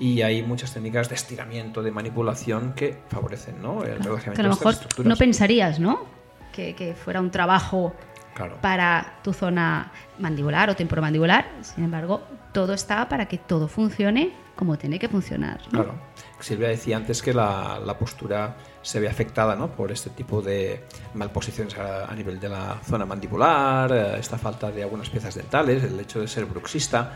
Y 0.00 0.22
hay 0.22 0.42
muchas 0.42 0.72
técnicas 0.74 1.08
de 1.08 1.14
estiramiento, 1.14 1.82
de 1.82 1.92
manipulación 1.92 2.72
que 2.72 2.98
favorecen 3.08 3.60
¿no? 3.62 3.84
el 3.84 4.02
relajamiento 4.02 4.32
Que 4.34 4.40
a 4.40 4.44
lo 4.44 4.56
mejor 4.56 4.74
no 5.04 5.14
pensarías, 5.14 5.78
¿no? 5.78 6.06
Que, 6.52 6.74
que 6.74 6.94
fuera 6.94 7.20
un 7.20 7.30
trabajo 7.30 7.94
Claro. 8.34 8.58
para 8.62 9.18
tu 9.22 9.32
zona 9.32 9.92
mandibular 10.18 10.70
o 10.70 10.76
temporomandibular. 10.76 11.46
Sin 11.60 11.84
embargo, 11.84 12.22
todo 12.52 12.72
está 12.72 13.08
para 13.08 13.26
que 13.26 13.38
todo 13.38 13.68
funcione 13.68 14.32
como 14.56 14.78
tiene 14.78 14.98
que 14.98 15.08
funcionar. 15.08 15.58
¿no? 15.72 15.82
Claro. 15.84 15.94
Silvia 16.38 16.68
decía 16.68 16.96
antes 16.96 17.22
que 17.22 17.34
la, 17.34 17.80
la 17.84 17.98
postura 17.98 18.56
se 18.82 19.00
ve 19.00 19.08
afectada 19.08 19.56
¿no? 19.56 19.68
por 19.72 19.90
este 19.90 20.10
tipo 20.10 20.40
de 20.40 20.84
malposiciones 21.14 21.76
a, 21.76 22.06
a 22.06 22.14
nivel 22.14 22.38
de 22.38 22.48
la 22.48 22.78
zona 22.84 23.04
mandibular, 23.04 23.90
eh, 23.92 24.18
esta 24.18 24.38
falta 24.38 24.70
de 24.70 24.82
algunas 24.82 25.10
piezas 25.10 25.34
dentales, 25.34 25.82
el 25.84 25.98
hecho 25.98 26.20
de 26.20 26.28
ser 26.28 26.44
bruxista. 26.46 27.12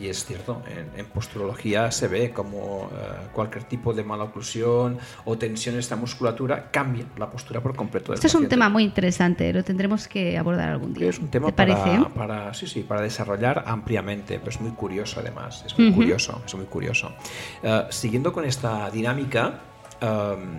Y 0.00 0.08
es 0.08 0.24
cierto, 0.24 0.62
en, 0.66 0.98
en 0.98 1.06
posturología 1.06 1.90
se 1.90 2.08
ve 2.08 2.30
como 2.30 2.90
eh, 2.92 3.28
cualquier 3.32 3.64
tipo 3.64 3.92
de 3.92 4.04
mala 4.04 4.24
oclusión 4.24 4.98
o 5.24 5.36
tensión 5.36 5.74
en 5.74 5.80
esta 5.80 5.96
musculatura 5.96 6.70
cambia 6.70 7.04
la 7.16 7.30
postura 7.30 7.60
por 7.60 7.74
completo. 7.74 8.14
Este 8.14 8.26
es 8.26 8.34
un 8.34 8.48
tema 8.48 8.68
muy 8.68 8.84
interesante, 8.84 9.52
lo 9.52 9.64
tendremos 9.64 10.06
que 10.06 10.38
abordar 10.38 10.68
algún 10.68 10.94
día. 10.94 11.08
Es 11.08 11.18
un 11.18 11.28
tema 11.28 11.48
¿Te 11.48 11.52
parece? 11.52 11.98
para, 12.14 12.54
sí, 12.54 12.66
sí, 12.66 12.82
para 12.82 13.00
desarrollar 13.02 13.64
ampliamente, 13.66 14.38
pero 14.38 14.50
es 14.50 14.60
muy 14.60 14.72
curioso 14.72 15.20
además, 15.20 15.64
es 15.66 15.78
muy 15.78 15.92
curioso, 15.92 16.40
es 16.46 16.54
muy 16.54 16.66
curioso. 16.66 17.12
Eh, 17.62 17.84
siguiendo 17.90 18.32
con 18.32 18.44
esta 18.44 18.90
dinámica, 18.90 19.60
em, 20.00 20.58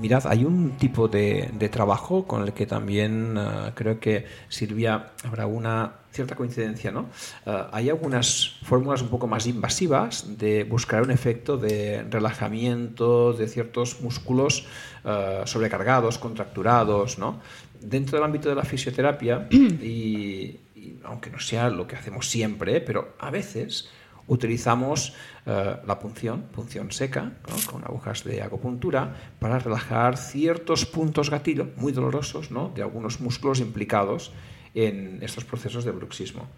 mirad, 0.00 0.26
hay 0.26 0.44
un 0.44 0.72
tipo 0.72 1.08
de, 1.08 1.50
de 1.52 1.68
trabajo 1.68 2.26
con 2.26 2.42
el 2.42 2.52
que 2.52 2.66
también 2.66 3.36
eh, 3.38 3.70
creo 3.74 4.00
que 4.00 4.26
Silvia 4.48 5.10
habrá 5.24 5.46
una 5.46 6.01
cierta 6.12 6.36
coincidencia, 6.36 6.90
¿no? 6.90 7.08
Eh, 7.46 7.64
hay 7.72 7.90
algunas 7.90 8.58
fórmulas 8.62 9.02
un 9.02 9.08
poco 9.08 9.26
más 9.26 9.46
invasivas 9.46 10.38
de 10.38 10.64
buscar 10.64 11.02
un 11.02 11.10
efecto 11.10 11.56
de 11.56 12.02
relajamiento 12.04 13.32
de 13.32 13.48
ciertos 13.48 14.00
músculos 14.00 14.66
eh, 15.04 15.42
sobrecargados, 15.44 16.18
contracturados, 16.18 17.18
¿no? 17.18 17.40
Dentro 17.80 18.18
del 18.18 18.24
ámbito 18.24 18.48
de 18.48 18.54
la 18.54 18.64
fisioterapia, 18.64 19.48
y, 19.50 20.60
y 20.76 21.00
aunque 21.04 21.30
no 21.30 21.40
sea 21.40 21.70
lo 21.70 21.86
que 21.86 21.96
hacemos 21.96 22.28
siempre, 22.28 22.80
pero 22.80 23.14
a 23.18 23.30
veces 23.30 23.88
utilizamos 24.26 25.14
eh, 25.46 25.76
la 25.86 25.98
punción, 25.98 26.42
punción 26.52 26.92
seca, 26.92 27.32
¿no? 27.48 27.56
con 27.70 27.84
agujas 27.84 28.24
de 28.24 28.42
acupuntura, 28.42 29.14
para 29.38 29.58
relajar 29.58 30.16
ciertos 30.16 30.86
puntos 30.86 31.30
gatillo 31.30 31.68
muy 31.76 31.92
dolorosos 31.92 32.50
¿no? 32.50 32.70
de 32.74 32.82
algunos 32.82 33.20
músculos 33.20 33.60
implicados 33.60 34.32
en 34.74 35.18
estos 35.22 35.44
procesos 35.44 35.84
de 35.84 35.90
bruxismo. 35.92 36.48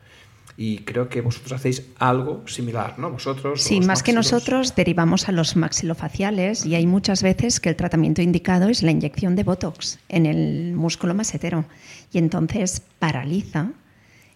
Y 0.56 0.78
creo 0.80 1.08
que 1.08 1.20
vosotros 1.20 1.52
hacéis 1.52 1.82
algo 1.98 2.46
similar, 2.46 2.96
¿no? 2.98 3.10
Vosotros. 3.10 3.60
Sí, 3.60 3.80
más 3.80 4.04
que 4.04 4.12
máximos. 4.12 4.32
nosotros 4.32 4.76
derivamos 4.76 5.28
a 5.28 5.32
los 5.32 5.56
maxilofaciales 5.56 6.64
y 6.64 6.76
hay 6.76 6.86
muchas 6.86 7.24
veces 7.24 7.58
que 7.58 7.70
el 7.70 7.76
tratamiento 7.76 8.22
indicado 8.22 8.68
es 8.68 8.82
la 8.84 8.92
inyección 8.92 9.34
de 9.34 9.42
Botox 9.42 9.98
en 10.08 10.26
el 10.26 10.74
músculo 10.74 11.12
masetero 11.12 11.64
y 12.12 12.18
entonces 12.18 12.82
paraliza 13.00 13.72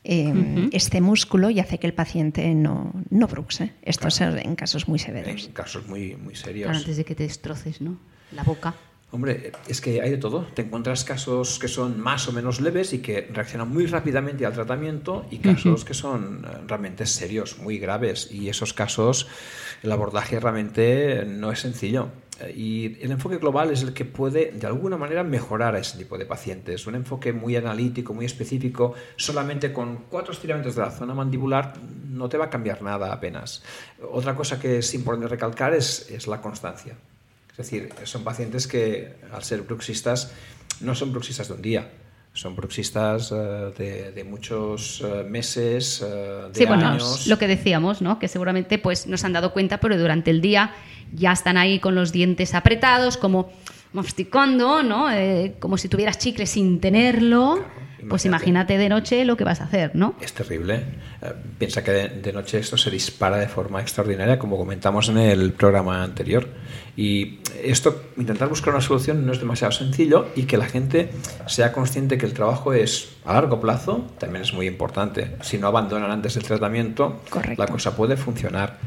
eh, 0.02 0.32
Ujú. 0.32 0.70
este 0.72 1.00
músculo 1.00 1.50
y 1.50 1.60
hace 1.60 1.78
que 1.78 1.86
el 1.86 1.94
paciente 1.94 2.52
no, 2.54 2.92
no 3.10 3.28
bruxe. 3.28 3.74
Esto 3.82 4.08
es 4.08 4.20
en 4.20 4.56
casos 4.56 4.88
muy 4.88 4.98
severos. 4.98 5.44
En 5.46 5.52
casos 5.52 5.86
muy, 5.86 6.16
muy 6.16 6.34
serios. 6.34 6.64
Claro, 6.66 6.78
antes 6.78 6.96
de 6.96 7.04
que 7.04 7.14
te 7.14 7.24
destroces, 7.24 7.80
¿no? 7.80 7.96
La 8.32 8.42
boca. 8.42 8.74
Hombre, 9.10 9.52
es 9.66 9.80
que 9.80 10.02
hay 10.02 10.10
de 10.10 10.18
todo. 10.18 10.46
Te 10.52 10.62
encuentras 10.62 11.02
casos 11.02 11.58
que 11.58 11.68
son 11.68 11.98
más 11.98 12.28
o 12.28 12.32
menos 12.32 12.60
leves 12.60 12.92
y 12.92 12.98
que 12.98 13.22
reaccionan 13.32 13.70
muy 13.70 13.86
rápidamente 13.86 14.44
al 14.44 14.52
tratamiento 14.52 15.24
y 15.30 15.38
casos 15.38 15.86
que 15.86 15.94
son 15.94 16.44
eh, 16.44 16.58
realmente 16.66 17.06
serios, 17.06 17.58
muy 17.58 17.78
graves. 17.78 18.30
Y 18.30 18.50
esos 18.50 18.74
casos, 18.74 19.26
el 19.82 19.92
abordaje 19.92 20.38
realmente 20.38 21.24
no 21.26 21.50
es 21.50 21.60
sencillo. 21.60 22.10
Eh, 22.40 22.52
Y 22.54 22.98
el 23.02 23.10
enfoque 23.10 23.38
global 23.38 23.70
es 23.70 23.82
el 23.82 23.94
que 23.94 24.04
puede, 24.04 24.52
de 24.52 24.66
alguna 24.66 24.98
manera, 24.98 25.24
mejorar 25.24 25.74
a 25.74 25.78
ese 25.78 25.96
tipo 25.96 26.18
de 26.18 26.26
pacientes. 26.26 26.86
Un 26.86 26.94
enfoque 26.94 27.32
muy 27.32 27.56
analítico, 27.56 28.12
muy 28.12 28.26
específico, 28.26 28.92
solamente 29.16 29.72
con 29.72 30.04
cuatro 30.10 30.34
estiramientos 30.34 30.74
de 30.74 30.82
la 30.82 30.90
zona 30.90 31.14
mandibular 31.14 31.72
no 32.10 32.28
te 32.28 32.36
va 32.36 32.46
a 32.46 32.50
cambiar 32.50 32.82
nada 32.82 33.10
apenas. 33.10 33.62
Otra 34.12 34.34
cosa 34.34 34.60
que 34.60 34.78
es 34.78 34.92
importante 34.92 35.28
recalcar 35.28 35.72
es, 35.72 36.10
es 36.10 36.26
la 36.26 36.42
constancia. 36.42 36.94
Es 37.58 37.70
decir, 37.70 37.90
son 38.04 38.22
pacientes 38.22 38.68
que, 38.68 39.14
al 39.32 39.42
ser 39.42 39.62
bruxistas, 39.62 40.32
no 40.80 40.94
son 40.94 41.12
bruxistas 41.12 41.48
de 41.48 41.54
un 41.54 41.62
día, 41.62 41.90
son 42.32 42.54
bruxistas 42.54 43.32
eh, 43.32 43.72
de, 43.76 44.12
de 44.12 44.24
muchos 44.24 45.02
eh, 45.04 45.24
meses, 45.24 46.00
eh, 46.06 46.06
de 46.52 46.54
Sí, 46.54 46.66
bueno, 46.66 46.86
años. 46.86 47.26
lo 47.26 47.36
que 47.36 47.48
decíamos, 47.48 48.00
¿no? 48.00 48.20
Que 48.20 48.28
seguramente 48.28 48.78
pues 48.78 49.08
no 49.08 49.16
se 49.16 49.26
han 49.26 49.32
dado 49.32 49.52
cuenta, 49.52 49.80
pero 49.80 49.98
durante 49.98 50.30
el 50.30 50.40
día 50.40 50.72
ya 51.12 51.32
están 51.32 51.56
ahí 51.56 51.80
con 51.80 51.96
los 51.96 52.12
dientes 52.12 52.54
apretados, 52.54 53.16
como 53.16 53.50
masticando, 53.92 54.82
¿no? 54.82 55.10
Eh, 55.10 55.54
como 55.58 55.76
si 55.78 55.88
tuvieras 55.88 56.18
chicle 56.18 56.46
sin 56.46 56.80
tenerlo. 56.80 57.64
pues 58.08 58.24
imagínate. 58.24 58.74
imagínate 58.74 58.78
de 58.78 58.88
noche 58.88 59.24
lo 59.24 59.36
que 59.36 59.44
vas 59.44 59.60
a 59.60 59.64
hacer, 59.64 59.90
¿no? 59.94 60.14
Es 60.20 60.32
terrible. 60.32 60.76
Eh, 61.20 61.32
piensa 61.58 61.82
que 61.82 61.90
de, 61.90 62.08
de 62.08 62.32
noche 62.32 62.58
esto 62.58 62.76
se 62.76 62.90
dispara 62.90 63.36
de 63.38 63.48
forma 63.48 63.80
extraordinaria, 63.80 64.38
como 64.38 64.56
comentamos 64.56 65.08
en 65.08 65.18
el 65.18 65.52
programa 65.52 66.02
anterior. 66.02 66.46
Y 66.96 67.38
esto, 67.62 68.04
intentar 68.16 68.48
buscar 68.48 68.74
una 68.74 68.82
solución 68.82 69.24
no 69.26 69.32
es 69.32 69.40
demasiado 69.40 69.72
sencillo 69.72 70.28
y 70.36 70.44
que 70.44 70.56
la 70.56 70.66
gente 70.66 71.10
sea 71.46 71.72
consciente 71.72 72.18
que 72.18 72.26
el 72.26 72.32
trabajo 72.34 72.72
es 72.72 73.16
a 73.24 73.34
largo 73.34 73.60
plazo 73.60 74.06
también 74.18 74.42
es 74.42 74.52
muy 74.52 74.66
importante. 74.66 75.36
Si 75.42 75.58
no 75.58 75.66
abandonan 75.68 76.10
antes 76.10 76.36
el 76.36 76.42
tratamiento, 76.44 77.20
Correcto. 77.30 77.62
la 77.62 77.68
cosa 77.68 77.96
puede 77.96 78.16
funcionar. 78.16 78.78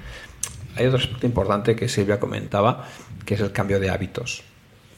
Hay 0.75 0.85
otro 0.85 0.99
aspecto 0.99 1.25
importante 1.25 1.75
que 1.75 1.87
Silvia 1.89 2.19
comentaba, 2.19 2.87
que 3.25 3.33
es 3.33 3.41
el 3.41 3.51
cambio 3.51 3.79
de 3.79 3.89
hábitos. 3.89 4.43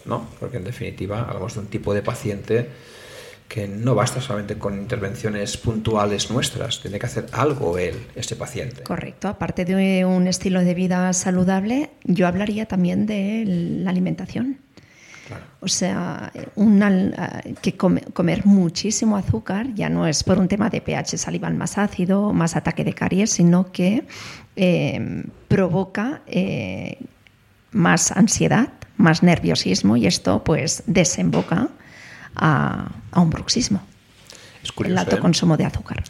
¿No? 0.06 0.28
Porque 0.40 0.58
en 0.58 0.64
definitiva 0.64 1.22
hablamos 1.22 1.54
de 1.56 1.60
un 1.62 1.68
tipo 1.68 1.94
de 1.94 2.02
paciente 2.02 2.70
que 3.48 3.68
no 3.68 3.94
basta 3.94 4.20
solamente 4.20 4.58
con 4.58 4.78
intervenciones 4.80 5.58
puntuales 5.58 6.32
nuestras, 6.32 6.82
tiene 6.82 6.98
que 6.98 7.06
hacer 7.06 7.28
algo 7.34 7.78
él, 7.78 7.96
ese 8.16 8.36
paciente. 8.36 8.82
Correcto. 8.84 9.28
Aparte 9.28 9.64
de 9.64 10.06
un 10.06 10.28
estilo 10.28 10.62
de 10.62 10.74
vida 10.74 11.14
saludable, 11.14 11.92
yo 12.04 12.26
hablaría 12.26 12.66
también 12.66 13.06
de 13.06 13.44
la 13.46 13.92
alimentación. 13.92 14.58
Claro. 15.28 15.44
O 15.62 15.68
sea, 15.68 16.32
eh, 16.34 16.48
que 17.62 17.78
come- 17.78 18.02
comer 18.14 18.46
muchísimo 18.46 19.18
azúcar 19.18 19.68
ya 19.76 19.88
no 19.88 20.08
es 20.08 20.24
por 20.24 20.40
un 20.40 20.48
tema 20.48 20.70
de 20.70 20.82
pH 20.82 21.18
salival 21.18 21.54
más 21.54 21.78
ácido, 21.78 22.34
más 22.34 22.56
ataque 22.56 22.84
de 22.84 22.94
caries, 22.94 23.30
sino 23.30 23.72
que 23.72 24.04
eh, 24.56 25.24
provoca 25.48 26.22
eh, 26.28 26.98
más 27.72 28.12
ansiedad, 28.12 28.70
más 28.98 29.24
nerviosismo 29.24 29.98
y 29.98 30.06
esto 30.08 30.44
pues 30.44 30.84
desemboca 30.86 31.70
a, 32.36 32.92
a 33.12 33.20
un 33.22 33.30
bruxismo, 33.30 33.82
Es 34.62 34.70
el 34.70 34.76
curioso. 34.76 35.00
alto 35.02 35.16
¿eh? 35.16 35.20
consumo 35.20 35.58
de 35.58 35.66
azúcar. 35.66 36.04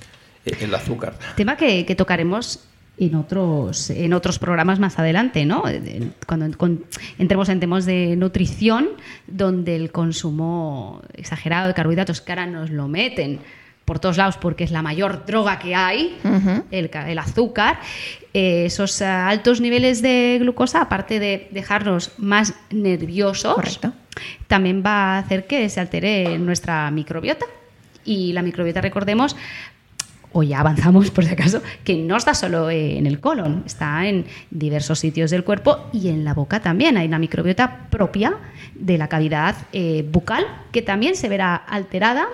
El 0.46 0.74
azúcar. 0.76 1.18
Tema 1.36 1.56
que, 1.56 1.86
que 1.86 1.96
tocaremos 1.96 2.60
en 2.98 3.16
otros, 3.16 3.90
en 3.90 4.14
otros 4.14 4.38
programas 4.38 4.78
más 4.80 5.00
adelante, 5.00 5.46
¿no? 5.46 5.64
Cuando 6.28 6.56
con- 6.58 6.84
entremos 7.18 7.50
en 7.50 7.60
temas 7.60 7.86
de 7.86 8.16
nutrición, 8.18 8.90
donde 9.26 9.76
el 9.76 9.92
consumo 9.92 11.02
exagerado 11.14 11.70
de 11.70 11.74
carbohidratos, 11.74 12.22
que 12.22 12.32
ahora 12.34 12.46
nos 12.46 12.70
lo 12.70 12.88
meten 12.88 13.40
por 13.86 14.00
todos 14.00 14.18
lados 14.18 14.38
porque 14.38 14.64
es 14.64 14.72
la 14.72 14.82
mayor 14.82 15.26
droga 15.26 15.60
que 15.60 15.76
hay, 15.76 16.18
el, 16.72 16.90
el 16.94 17.20
azúcar, 17.20 17.80
eh, 18.34 18.66
esos 18.66 19.02
ah, 19.02 19.28
altos 19.28 19.62
niveles 19.62 20.02
de 20.02 20.38
glucosa, 20.40 20.82
aparte 20.82 21.20
de 21.20 21.48
dejarnos 21.52 22.12
más 22.18 22.54
nerviosos, 22.72 23.56
Correcto. 23.56 23.94
también 24.48 24.84
va 24.86 25.16
a 25.16 25.18
hacer 25.20 25.46
que 25.46 25.70
se 25.70 25.80
altere 25.80 26.38
nuestra 26.40 26.90
microbiota. 26.92 27.46
Y 28.06 28.34
la 28.34 28.42
microbiota, 28.42 28.82
recordemos, 28.82 29.36
o 30.34 30.44
ya 30.44 30.60
avanzamos 30.60 31.12
por 31.12 31.24
si 31.26 31.32
acaso, 31.32 31.62
que 31.84 31.96
no 31.96 32.18
está 32.18 32.34
solo 32.34 32.70
eh, 32.70 32.98
en 32.98 33.06
el 33.06 33.20
colon, 33.20 33.64
está 33.66 34.06
en 34.08 34.26
diversos 34.50 35.00
sitios 35.00 35.32
del 35.32 35.44
cuerpo 35.44 35.90
y 35.94 36.10
en 36.10 36.26
la 36.26 36.34
boca 36.34 36.60
también. 36.62 36.98
Hay 36.98 37.08
una 37.08 37.20
microbiota 37.20 37.88
propia 37.90 38.36
de 38.74 38.98
la 38.98 39.08
cavidad 39.08 39.56
eh, 39.72 40.06
bucal 40.12 40.46
que 40.72 40.82
también 40.82 41.16
se 41.16 41.30
verá 41.30 41.56
alterada 41.56 42.28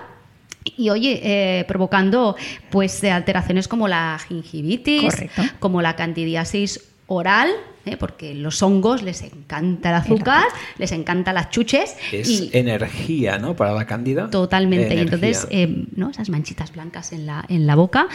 y 0.64 0.90
oye, 0.90 1.20
eh, 1.22 1.64
provocando 1.64 2.36
pues 2.70 3.02
eh, 3.04 3.10
alteraciones 3.10 3.68
como 3.68 3.88
la 3.88 4.18
gingivitis, 4.28 5.14
Correcto. 5.14 5.42
como 5.58 5.82
la 5.82 5.96
candidiasis 5.96 6.90
oral, 7.06 7.50
¿eh? 7.86 7.96
porque 7.96 8.34
los 8.34 8.62
hongos 8.62 9.02
les 9.02 9.22
encanta 9.22 9.90
el 9.90 9.96
azúcar, 9.96 10.44
les 10.78 10.92
encanta 10.92 11.32
las 11.32 11.50
chuches 11.50 11.96
Es 12.12 12.28
y 12.28 12.50
energía, 12.52 13.38
¿no? 13.38 13.56
Para 13.56 13.72
la 13.72 13.86
cándida. 13.86 14.30
totalmente. 14.30 14.94
Y 14.94 14.98
entonces, 14.98 15.46
eh, 15.50 15.86
¿no? 15.96 16.10
esas 16.10 16.28
manchitas 16.30 16.72
blancas 16.72 17.12
en 17.12 17.26
la, 17.26 17.44
en 17.48 17.66
la 17.66 17.74
boca 17.74 18.08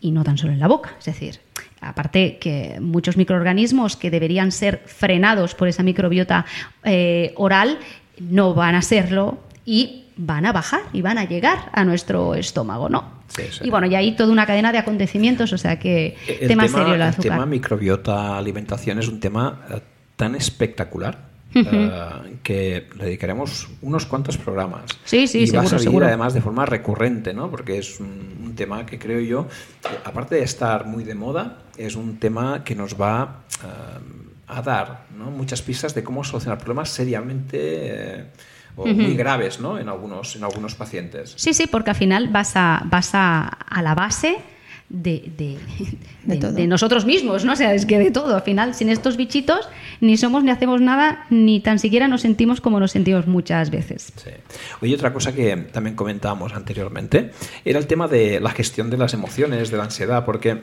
y 0.00 0.10
no 0.10 0.24
tan 0.24 0.36
solo 0.36 0.52
en 0.52 0.60
la 0.60 0.68
boca. 0.68 0.94
Es 0.98 1.06
decir, 1.06 1.40
aparte 1.80 2.38
que 2.38 2.78
muchos 2.80 3.16
microorganismos 3.16 3.96
que 3.96 4.10
deberían 4.10 4.52
ser 4.52 4.82
frenados 4.84 5.54
por 5.54 5.68
esa 5.68 5.82
microbiota 5.82 6.44
eh, 6.82 7.32
oral 7.36 7.78
no 8.18 8.54
van 8.54 8.74
a 8.74 8.82
serlo 8.82 9.38
y 9.64 10.03
van 10.16 10.46
a 10.46 10.52
bajar 10.52 10.82
y 10.92 11.02
van 11.02 11.18
a 11.18 11.24
llegar 11.24 11.70
a 11.72 11.84
nuestro 11.84 12.34
estómago, 12.34 12.88
¿no? 12.88 13.24
Sí, 13.28 13.42
sí. 13.50 13.64
Y 13.64 13.70
bueno, 13.70 13.86
y 13.86 13.94
hay 13.94 14.14
toda 14.14 14.32
una 14.32 14.46
cadena 14.46 14.70
de 14.72 14.78
acontecimientos, 14.78 15.52
o 15.52 15.58
sea 15.58 15.78
que 15.78 16.16
El 16.40 16.48
tema, 16.48 16.68
serio 16.68 16.88
el 16.88 16.94
el 16.94 17.02
azúcar. 17.02 17.32
tema 17.32 17.46
microbiota 17.46 18.36
alimentación 18.38 18.98
es 18.98 19.08
un 19.08 19.18
tema 19.20 19.62
eh, 19.70 19.80
tan 20.16 20.34
espectacular 20.34 21.18
eh, 21.54 21.90
que 22.42 22.88
le 22.96 23.04
dedicaremos 23.04 23.68
unos 23.82 24.06
cuantos 24.06 24.36
programas. 24.36 24.82
Sí, 25.04 25.26
sí, 25.26 25.44
y 25.44 25.50
va 25.50 25.60
a 25.60 25.62
seguro, 25.62 25.68
salir 25.68 25.82
seguro. 25.82 26.06
además 26.06 26.34
de 26.34 26.40
forma 26.40 26.66
recurrente, 26.66 27.32
¿no? 27.32 27.50
Porque 27.50 27.78
es 27.78 28.00
un, 28.00 28.38
un 28.44 28.54
tema 28.54 28.84
que 28.86 28.98
creo 28.98 29.20
yo, 29.20 29.46
aparte 30.04 30.34
de 30.36 30.42
estar 30.42 30.86
muy 30.86 31.04
de 31.04 31.14
moda, 31.14 31.58
es 31.76 31.96
un 31.96 32.18
tema 32.18 32.62
que 32.64 32.74
nos 32.74 33.00
va 33.00 33.42
eh, 33.62 33.66
a 34.48 34.62
dar 34.62 35.06
¿no? 35.16 35.30
muchas 35.30 35.62
pistas 35.62 35.94
de 35.94 36.04
cómo 36.04 36.22
solucionar 36.24 36.58
problemas 36.58 36.90
seriamente 36.90 37.58
eh, 37.60 38.24
o 38.76 38.86
muy 38.86 39.14
graves, 39.16 39.60
¿no? 39.60 39.78
En 39.78 39.88
algunos, 39.88 40.36
en 40.36 40.44
algunos 40.44 40.74
pacientes. 40.74 41.34
Sí, 41.36 41.54
sí, 41.54 41.66
porque 41.66 41.90
al 41.90 41.96
final 41.96 42.28
vas 42.28 42.52
a, 42.56 42.82
vas 42.86 43.10
a, 43.14 43.46
a 43.46 43.82
la 43.82 43.94
base 43.94 44.36
de, 44.88 45.32
de- 45.36 45.58
De 46.24 46.52
de- 46.52 46.66
nosotros 46.66 47.04
mismos, 47.06 47.44
¿no? 47.44 47.52
O 47.52 47.56
sea, 47.56 47.74
es 47.74 47.86
que 47.86 47.98
de 47.98 48.10
todo. 48.10 48.34
Al 48.36 48.42
final, 48.42 48.74
sin 48.74 48.88
estos 48.90 49.16
bichitos, 49.16 49.68
ni 50.00 50.16
somos 50.16 50.44
ni 50.44 50.50
hacemos 50.50 50.80
nada, 50.80 51.24
ni 51.30 51.60
tan 51.60 51.78
siquiera 51.78 52.06
nos 52.08 52.20
sentimos 52.22 52.60
como 52.60 52.78
nos 52.80 52.90
sentimos 52.92 53.26
muchas 53.26 53.70
veces. 53.70 54.12
Sí. 54.16 54.30
Oye, 54.82 54.94
otra 54.94 55.12
cosa 55.12 55.32
que 55.34 55.56
también 55.56 55.96
comentábamos 55.96 56.52
anteriormente 56.54 57.30
era 57.64 57.78
el 57.78 57.86
tema 57.86 58.08
de 58.08 58.40
la 58.40 58.50
gestión 58.50 58.90
de 58.90 58.96
las 58.98 59.14
emociones, 59.14 59.70
de 59.70 59.76
la 59.78 59.84
ansiedad, 59.84 60.24
porque 60.24 60.62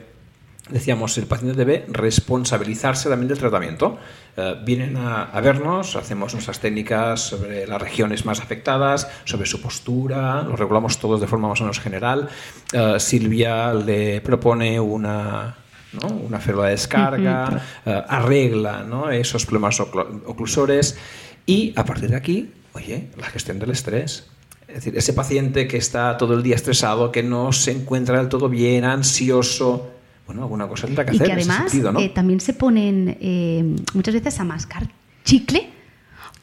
decíamos, 0.70 1.18
el 1.18 1.26
paciente 1.26 1.56
debe 1.56 1.84
responsabilizarse 1.88 3.08
también 3.08 3.28
del 3.28 3.38
tratamiento. 3.38 3.98
Eh, 4.36 4.56
vienen 4.64 4.96
a, 4.96 5.24
a 5.24 5.40
vernos, 5.40 5.96
hacemos 5.96 6.32
nuestras 6.32 6.60
técnicas 6.60 7.20
sobre 7.20 7.66
las 7.66 7.80
regiones 7.80 8.24
más 8.24 8.40
afectadas, 8.40 9.08
sobre 9.24 9.46
su 9.46 9.60
postura, 9.60 10.42
lo 10.42 10.56
regulamos 10.56 10.98
todos 10.98 11.20
de 11.20 11.26
forma 11.26 11.48
más 11.48 11.60
o 11.60 11.64
menos 11.64 11.80
general. 11.80 12.28
Eh, 12.72 12.96
Silvia 12.98 13.74
le 13.74 14.20
propone 14.20 14.78
una... 14.80 15.56
¿no? 15.92 16.08
una 16.08 16.38
férula 16.40 16.64
de 16.64 16.70
descarga, 16.70 17.60
eh, 17.84 18.02
arregla 18.08 18.82
¿no? 18.82 19.10
esos 19.10 19.44
problemas 19.44 19.78
oclu- 19.78 20.22
oclusores 20.24 20.96
y 21.44 21.74
a 21.76 21.84
partir 21.84 22.08
de 22.08 22.16
aquí, 22.16 22.50
oye, 22.72 23.10
la 23.18 23.26
gestión 23.26 23.58
del 23.58 23.72
estrés. 23.72 24.30
Es 24.68 24.76
decir, 24.76 24.96
ese 24.96 25.12
paciente 25.12 25.68
que 25.68 25.76
está 25.76 26.16
todo 26.16 26.32
el 26.32 26.42
día 26.42 26.54
estresado, 26.54 27.12
que 27.12 27.22
no 27.22 27.52
se 27.52 27.72
encuentra 27.72 28.16
del 28.16 28.30
todo 28.30 28.48
bien, 28.48 28.86
ansioso, 28.86 29.90
bueno, 30.32 30.42
alguna 30.44 30.68
cosa 30.68 30.86
tendrá 30.86 31.04
que 31.04 31.12
Y 31.12 31.16
hacer 31.16 31.26
que 31.26 31.32
en 31.34 31.38
ese 31.38 31.50
además 31.50 31.70
sentido, 31.70 31.92
¿no? 31.92 32.00
eh, 32.00 32.08
también 32.08 32.40
se 32.40 32.52
ponen 32.54 33.16
eh, 33.20 33.76
muchas 33.94 34.14
veces 34.14 34.38
a 34.40 34.44
mascar 34.44 34.88
chicle 35.24 35.68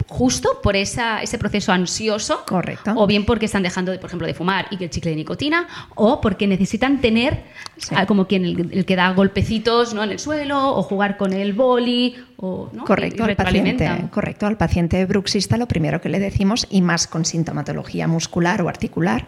justo 0.08 0.60
por 0.64 0.76
esa, 0.76 1.22
ese 1.22 1.38
proceso 1.38 1.72
ansioso. 1.72 2.44
Correcto. 2.48 2.94
O 2.96 3.06
bien 3.06 3.26
porque 3.26 3.46
están 3.46 3.62
dejando, 3.62 3.92
de, 3.92 4.00
por 4.00 4.08
ejemplo, 4.08 4.26
de 4.26 4.34
fumar 4.34 4.66
y 4.72 4.78
que 4.78 4.86
el 4.86 4.90
chicle 4.90 5.12
de 5.12 5.18
nicotina, 5.18 5.68
o 5.96 6.20
porque 6.22 6.48
necesitan 6.48 7.00
tener, 7.02 7.44
Sí. 7.78 7.94
ah, 7.96 8.06
como 8.08 8.26
quien 8.26 8.44
el, 8.46 8.70
el 8.72 8.86
que 8.86 8.96
da 8.96 9.12
golpecitos 9.14 9.94
¿no? 9.94 10.04
en 10.04 10.12
el 10.12 10.20
suelo, 10.20 10.76
o 10.76 10.82
jugar 10.84 11.16
con 11.18 11.32
el 11.34 11.54
boli, 11.54 12.16
o 12.38 12.70
¿no? 12.74 12.86
Correcto, 12.86 13.24
Y 13.24 13.30
al 13.30 13.36
paciente, 13.36 13.90
correcto, 14.12 14.48
al 14.48 14.58
paciente 14.58 15.06
bruxista 15.06 15.58
lo 15.58 15.68
primero 15.68 16.02
que 16.02 16.10
le 16.10 16.20
decimos, 16.20 16.66
y 16.72 16.82
más 16.82 17.06
con 17.06 17.24
sintomatología 17.24 18.08
muscular 18.08 18.62
o 18.64 18.70
articular, 18.70 19.28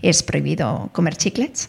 es 0.00 0.22
prohibido 0.22 0.88
comer 0.92 1.16
chiclets, 1.16 1.68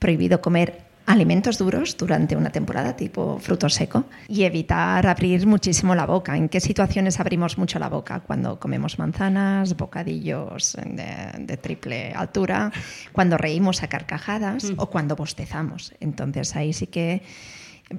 prohibido 0.00 0.40
comer 0.40 0.89
alimentos 1.10 1.58
duros 1.58 1.96
durante 1.96 2.36
una 2.36 2.50
temporada 2.50 2.94
tipo 2.96 3.38
fruto 3.40 3.68
seco 3.68 4.04
y 4.28 4.44
evitar 4.44 5.06
abrir 5.06 5.46
muchísimo 5.46 5.94
la 5.94 6.06
boca. 6.06 6.36
¿En 6.36 6.48
qué 6.48 6.60
situaciones 6.60 7.18
abrimos 7.18 7.58
mucho 7.58 7.78
la 7.78 7.88
boca? 7.88 8.20
Cuando 8.20 8.60
comemos 8.60 8.98
manzanas, 8.98 9.76
bocadillos 9.76 10.76
de, 10.84 11.32
de 11.40 11.56
triple 11.56 12.12
altura, 12.12 12.70
cuando 13.12 13.36
reímos 13.36 13.82
a 13.82 13.88
carcajadas 13.88 14.72
o 14.76 14.88
cuando 14.88 15.16
bostezamos. 15.16 15.92
Entonces 15.98 16.54
ahí 16.54 16.72
sí 16.72 16.86
que, 16.86 17.22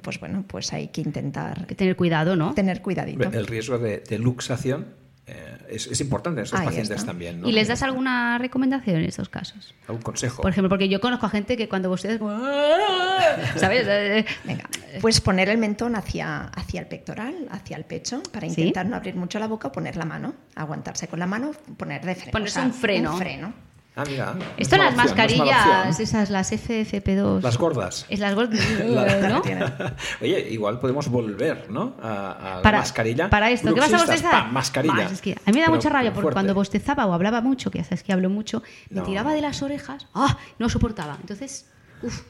pues 0.00 0.18
bueno, 0.18 0.44
pues 0.46 0.72
hay 0.72 0.88
que 0.88 1.02
intentar 1.02 1.58
Hay 1.60 1.66
que 1.66 1.74
tener 1.74 1.96
cuidado, 1.96 2.34
¿no? 2.34 2.54
tener 2.54 2.80
cuidadito. 2.80 3.28
El 3.30 3.46
riesgo 3.46 3.78
de, 3.78 3.98
de 3.98 4.18
luxación 4.18 5.01
eh, 5.26 5.56
es, 5.70 5.86
es 5.86 6.00
importante 6.00 6.40
en 6.40 6.44
estos 6.44 6.58
Ahí 6.60 6.66
pacientes 6.66 6.96
está. 6.96 7.06
también. 7.06 7.40
¿no? 7.40 7.48
¿Y 7.48 7.52
les 7.52 7.68
das 7.68 7.82
alguna 7.82 8.38
recomendación 8.38 8.96
en 8.96 9.04
estos 9.04 9.28
casos? 9.28 9.74
algún 9.86 10.02
consejo? 10.02 10.42
Por 10.42 10.50
ejemplo, 10.50 10.68
porque 10.68 10.88
yo 10.88 11.00
conozco 11.00 11.26
a 11.26 11.30
gente 11.30 11.56
que 11.56 11.68
cuando 11.68 11.90
ustedes... 11.90 12.18
¿Sabes? 13.56 13.86
Eh, 13.88 14.24
Venga, 14.44 14.68
pues 15.00 15.20
poner 15.20 15.48
el 15.48 15.58
mentón 15.58 15.96
hacia, 15.96 16.44
hacia 16.48 16.80
el 16.80 16.86
pectoral, 16.86 17.34
hacia 17.50 17.76
el 17.76 17.84
pecho, 17.84 18.22
para 18.32 18.48
Sí. 18.48 18.60
intentar 18.60 18.86
no 18.86 18.96
abrir 18.96 19.14
mucho 19.14 19.38
la 19.38 19.46
boca, 19.46 19.68
o 19.68 19.72
poner 19.72 19.96
la 19.96 20.04
mano, 20.04 20.34
aguantarse 20.56 21.06
con 21.08 21.18
la 21.18 21.26
mano, 21.26 21.52
poner 21.76 22.04
de 22.04 22.14
freno. 22.14 22.32
Ponerse 22.32 22.60
un 22.60 22.72
freno. 22.74 23.12
Un 23.12 23.18
freno. 23.18 23.54
Ah, 23.94 24.04
mira, 24.08 24.34
Esto 24.56 24.76
las 24.78 24.86
opción, 24.86 24.86
no 24.86 24.88
es 24.88 24.96
mala 24.96 25.04
mascarillas, 25.04 26.00
esas, 26.00 26.30
las 26.30 26.50
FFP2. 26.52 27.42
Las 27.42 27.58
gordas. 27.58 28.06
Es 28.08 28.20
las 28.20 28.34
gordas, 28.34 28.58
¿no? 29.28 29.42
Oye, 30.22 30.48
igual 30.50 30.80
podemos 30.80 31.08
volver, 31.08 31.70
¿no? 31.70 31.94
A, 32.02 32.32
a 32.32 32.56
la 32.56 32.62
Para, 32.62 32.78
mascarilla. 32.78 33.28
para 33.28 33.50
esto, 33.50 33.74
¿qué 33.74 33.80
vas 33.80 33.92
a 33.92 33.98
bostezar? 33.98 34.30
pam, 34.30 34.52
mascarilla. 34.52 34.94
Bah, 34.94 35.10
es 35.12 35.20
que 35.20 35.32
a 35.32 35.50
mí 35.50 35.52
me 35.52 35.60
da 35.60 35.66
Pero- 35.66 35.76
mucha 35.76 35.90
rabia 35.90 36.10
porque 36.10 36.22
fuerte. 36.22 36.36
cuando 36.36 36.54
bostezaba 36.54 37.04
o 37.04 37.12
hablaba 37.12 37.42
mucho, 37.42 37.70
que 37.70 37.78
ya 37.78 37.84
sabes 37.84 38.02
que 38.02 38.14
hablo 38.14 38.30
mucho, 38.30 38.62
me 38.88 39.00
No. 39.00 39.06
tiraba 39.06 39.34
de 39.34 39.42
las 39.42 39.62
orejas, 39.62 40.06
¡ah! 40.14 40.38
No 40.58 40.70
soportaba. 40.70 41.18
Entonces, 41.20 41.66
uff. 42.02 42.22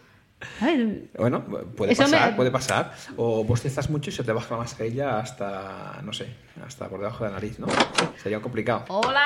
Bueno, 1.18 1.42
puede 1.76 1.92
Eso 1.92 2.04
me- 2.04 2.10
pasar, 2.12 2.36
puede 2.36 2.50
pasar. 2.50 2.92
O 3.16 3.44
bostezas 3.44 3.88
mucho 3.90 4.10
y 4.10 4.12
se 4.12 4.24
te 4.24 4.32
baja 4.32 4.54
la 4.54 4.58
mascarilla 4.62 5.18
hasta, 5.18 6.00
no 6.02 6.12
sé, 6.12 6.26
hasta 6.66 6.88
por 6.88 6.98
debajo 7.00 7.24
de 7.24 7.30
la 7.30 7.36
nariz, 7.36 7.58
¿no? 7.58 7.66
Sería 8.22 8.40
complicado. 8.40 8.84
Hola, 8.88 9.22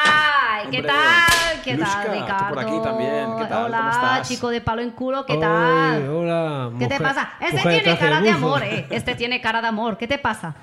¿qué 0.70 0.78
Hombre, 0.78 0.82
tal? 0.92 1.62
¿Qué 1.64 1.74
Luzca, 1.76 2.02
tal, 2.04 2.20
Ricardo? 2.20 2.48
por 2.54 2.58
aquí 2.64 2.78
también, 2.82 3.26
¿qué 3.38 3.44
tal? 3.46 3.64
Hola, 3.66 3.78
¿Cómo 3.78 3.90
estás? 3.90 4.28
chico 4.28 4.48
de 4.50 4.60
palo 4.60 4.82
en 4.82 4.90
culo, 4.90 5.24
¿qué 5.26 5.36
tal? 5.36 6.08
hola, 6.08 6.70
¿Qué 6.78 6.86
te 6.86 6.94
mujer- 6.94 7.02
pasa? 7.02 7.32
Este 7.40 7.56
de 7.56 7.62
tiene 7.62 7.82
traje 7.82 7.98
cara 8.00 8.20
de 8.20 8.32
bufo. 8.32 8.46
amor, 8.46 8.62
¿eh? 8.64 8.86
Este 8.90 9.14
tiene 9.14 9.40
cara 9.40 9.60
de 9.62 9.68
amor. 9.68 9.96
¿Qué 9.98 10.06
te 10.06 10.18
pasa? 10.18 10.54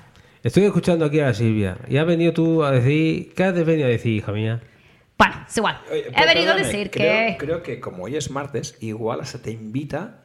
Estoy 0.42 0.64
escuchando 0.64 1.04
aquí 1.06 1.20
a 1.20 1.32
Silvia 1.32 1.78
y 1.88 1.96
has 1.96 2.06
venido 2.06 2.32
tú 2.32 2.62
a 2.64 2.70
decir. 2.70 3.32
¿Qué 3.34 3.44
has 3.44 3.54
venido 3.64 3.86
a 3.86 3.90
decir, 3.90 4.12
hija 4.12 4.30
mía? 4.32 4.60
Bueno, 5.16 5.36
es 5.48 5.56
igual. 5.56 5.78
Oye, 5.90 6.10
He 6.14 6.26
venido 6.26 6.52
a 6.52 6.56
decir 6.56 6.90
creo, 6.90 7.28
que... 7.28 7.36
Creo 7.38 7.62
que 7.62 7.80
como 7.80 8.04
hoy 8.04 8.16
es 8.16 8.30
martes, 8.30 8.76
igual 8.80 9.24
se 9.26 9.38
te 9.38 9.52
invita 9.52 10.23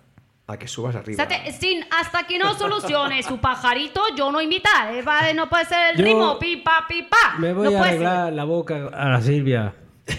a 0.52 0.58
que 0.58 0.68
subas 0.68 0.96
arriba. 0.96 1.24
Estate- 1.24 1.52
sin, 1.52 1.86
hasta 1.92 2.24
que 2.26 2.38
no 2.40 2.54
solucione 2.56 3.22
su 3.24 3.38
pajarito, 3.40 4.02
yo 4.16 4.32
no 4.32 4.42
invita. 4.42 4.70
eh, 4.92 5.02
vale, 5.02 5.34
no 5.34 5.48
puede 5.50 5.66
ser 5.66 5.92
el 5.92 5.98
Yo 5.98 6.04
ritmo, 6.06 6.40
pipa, 6.40 6.86
pipa. 6.88 7.18
Me 7.38 7.54
voy 7.54 7.72
no 7.74 7.80
a 7.82 7.86
arreglar 7.88 8.34
la 8.34 8.44
boca 8.46 8.90
a 8.94 9.10
la 9.10 9.22
Silvia. 9.22 9.74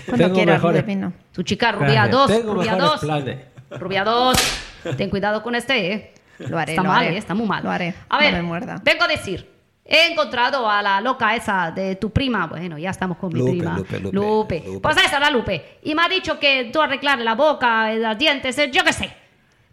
Cuando 0.06 0.32
quieras, 0.32 0.62
Rubino. 0.62 1.10
ser. 1.10 1.18
Tu 1.32 1.42
chica, 1.42 1.72
rubia 1.72 2.06
Gracias. 2.06 2.10
2, 2.12 2.26
Tengo 2.28 2.54
rubia 2.54 2.72
mejores 2.74 2.90
2. 2.92 3.00
planes. 3.00 3.38
Rubia 3.78 4.04
2. 4.04 4.36
Ten 4.96 5.10
cuidado 5.10 5.42
con 5.42 5.54
este, 5.54 5.92
¿eh? 5.92 6.14
Lo 6.38 6.58
haré, 6.58 6.72
Está 6.72 6.82
lo 6.82 6.88
mal, 6.88 7.04
haré. 7.04 7.14
¿eh? 7.14 7.18
Está 7.18 7.34
muy 7.34 7.46
mal. 7.46 7.62
Lo 7.64 7.70
haré, 7.70 7.94
A 8.08 8.14
no 8.16 8.20
ver, 8.22 8.32
me 8.34 8.42
muerda. 8.42 8.80
vengo 8.82 9.04
a 9.04 9.08
decir. 9.08 9.50
He 9.84 10.12
encontrado 10.12 10.70
a 10.70 10.80
la 10.82 11.00
loca 11.00 11.34
esa 11.34 11.72
de 11.72 11.96
tu 11.96 12.10
prima. 12.10 12.46
Bueno, 12.46 12.78
ya 12.78 12.90
estamos 12.90 13.18
con 13.18 13.32
mi 13.32 13.40
Lupe, 13.40 13.50
prima. 13.50 13.76
Lupe, 13.76 13.98
Lupe, 13.98 14.16
Lupe. 14.64 14.78
Pues 14.80 14.96
esa, 14.98 15.18
la 15.18 15.30
Lupe. 15.30 15.78
Y 15.82 15.96
me 15.96 16.02
ha 16.02 16.08
dicho 16.08 16.38
que 16.38 16.70
tú 16.72 16.80
arreglarle 16.80 17.24
la 17.24 17.34
boca, 17.34 17.92
eh, 17.92 17.98
los 17.98 18.16
dientes, 18.16 18.56
eh, 18.58 18.70
yo 18.72 18.84
qué 18.84 18.92
sé. 18.92 19.12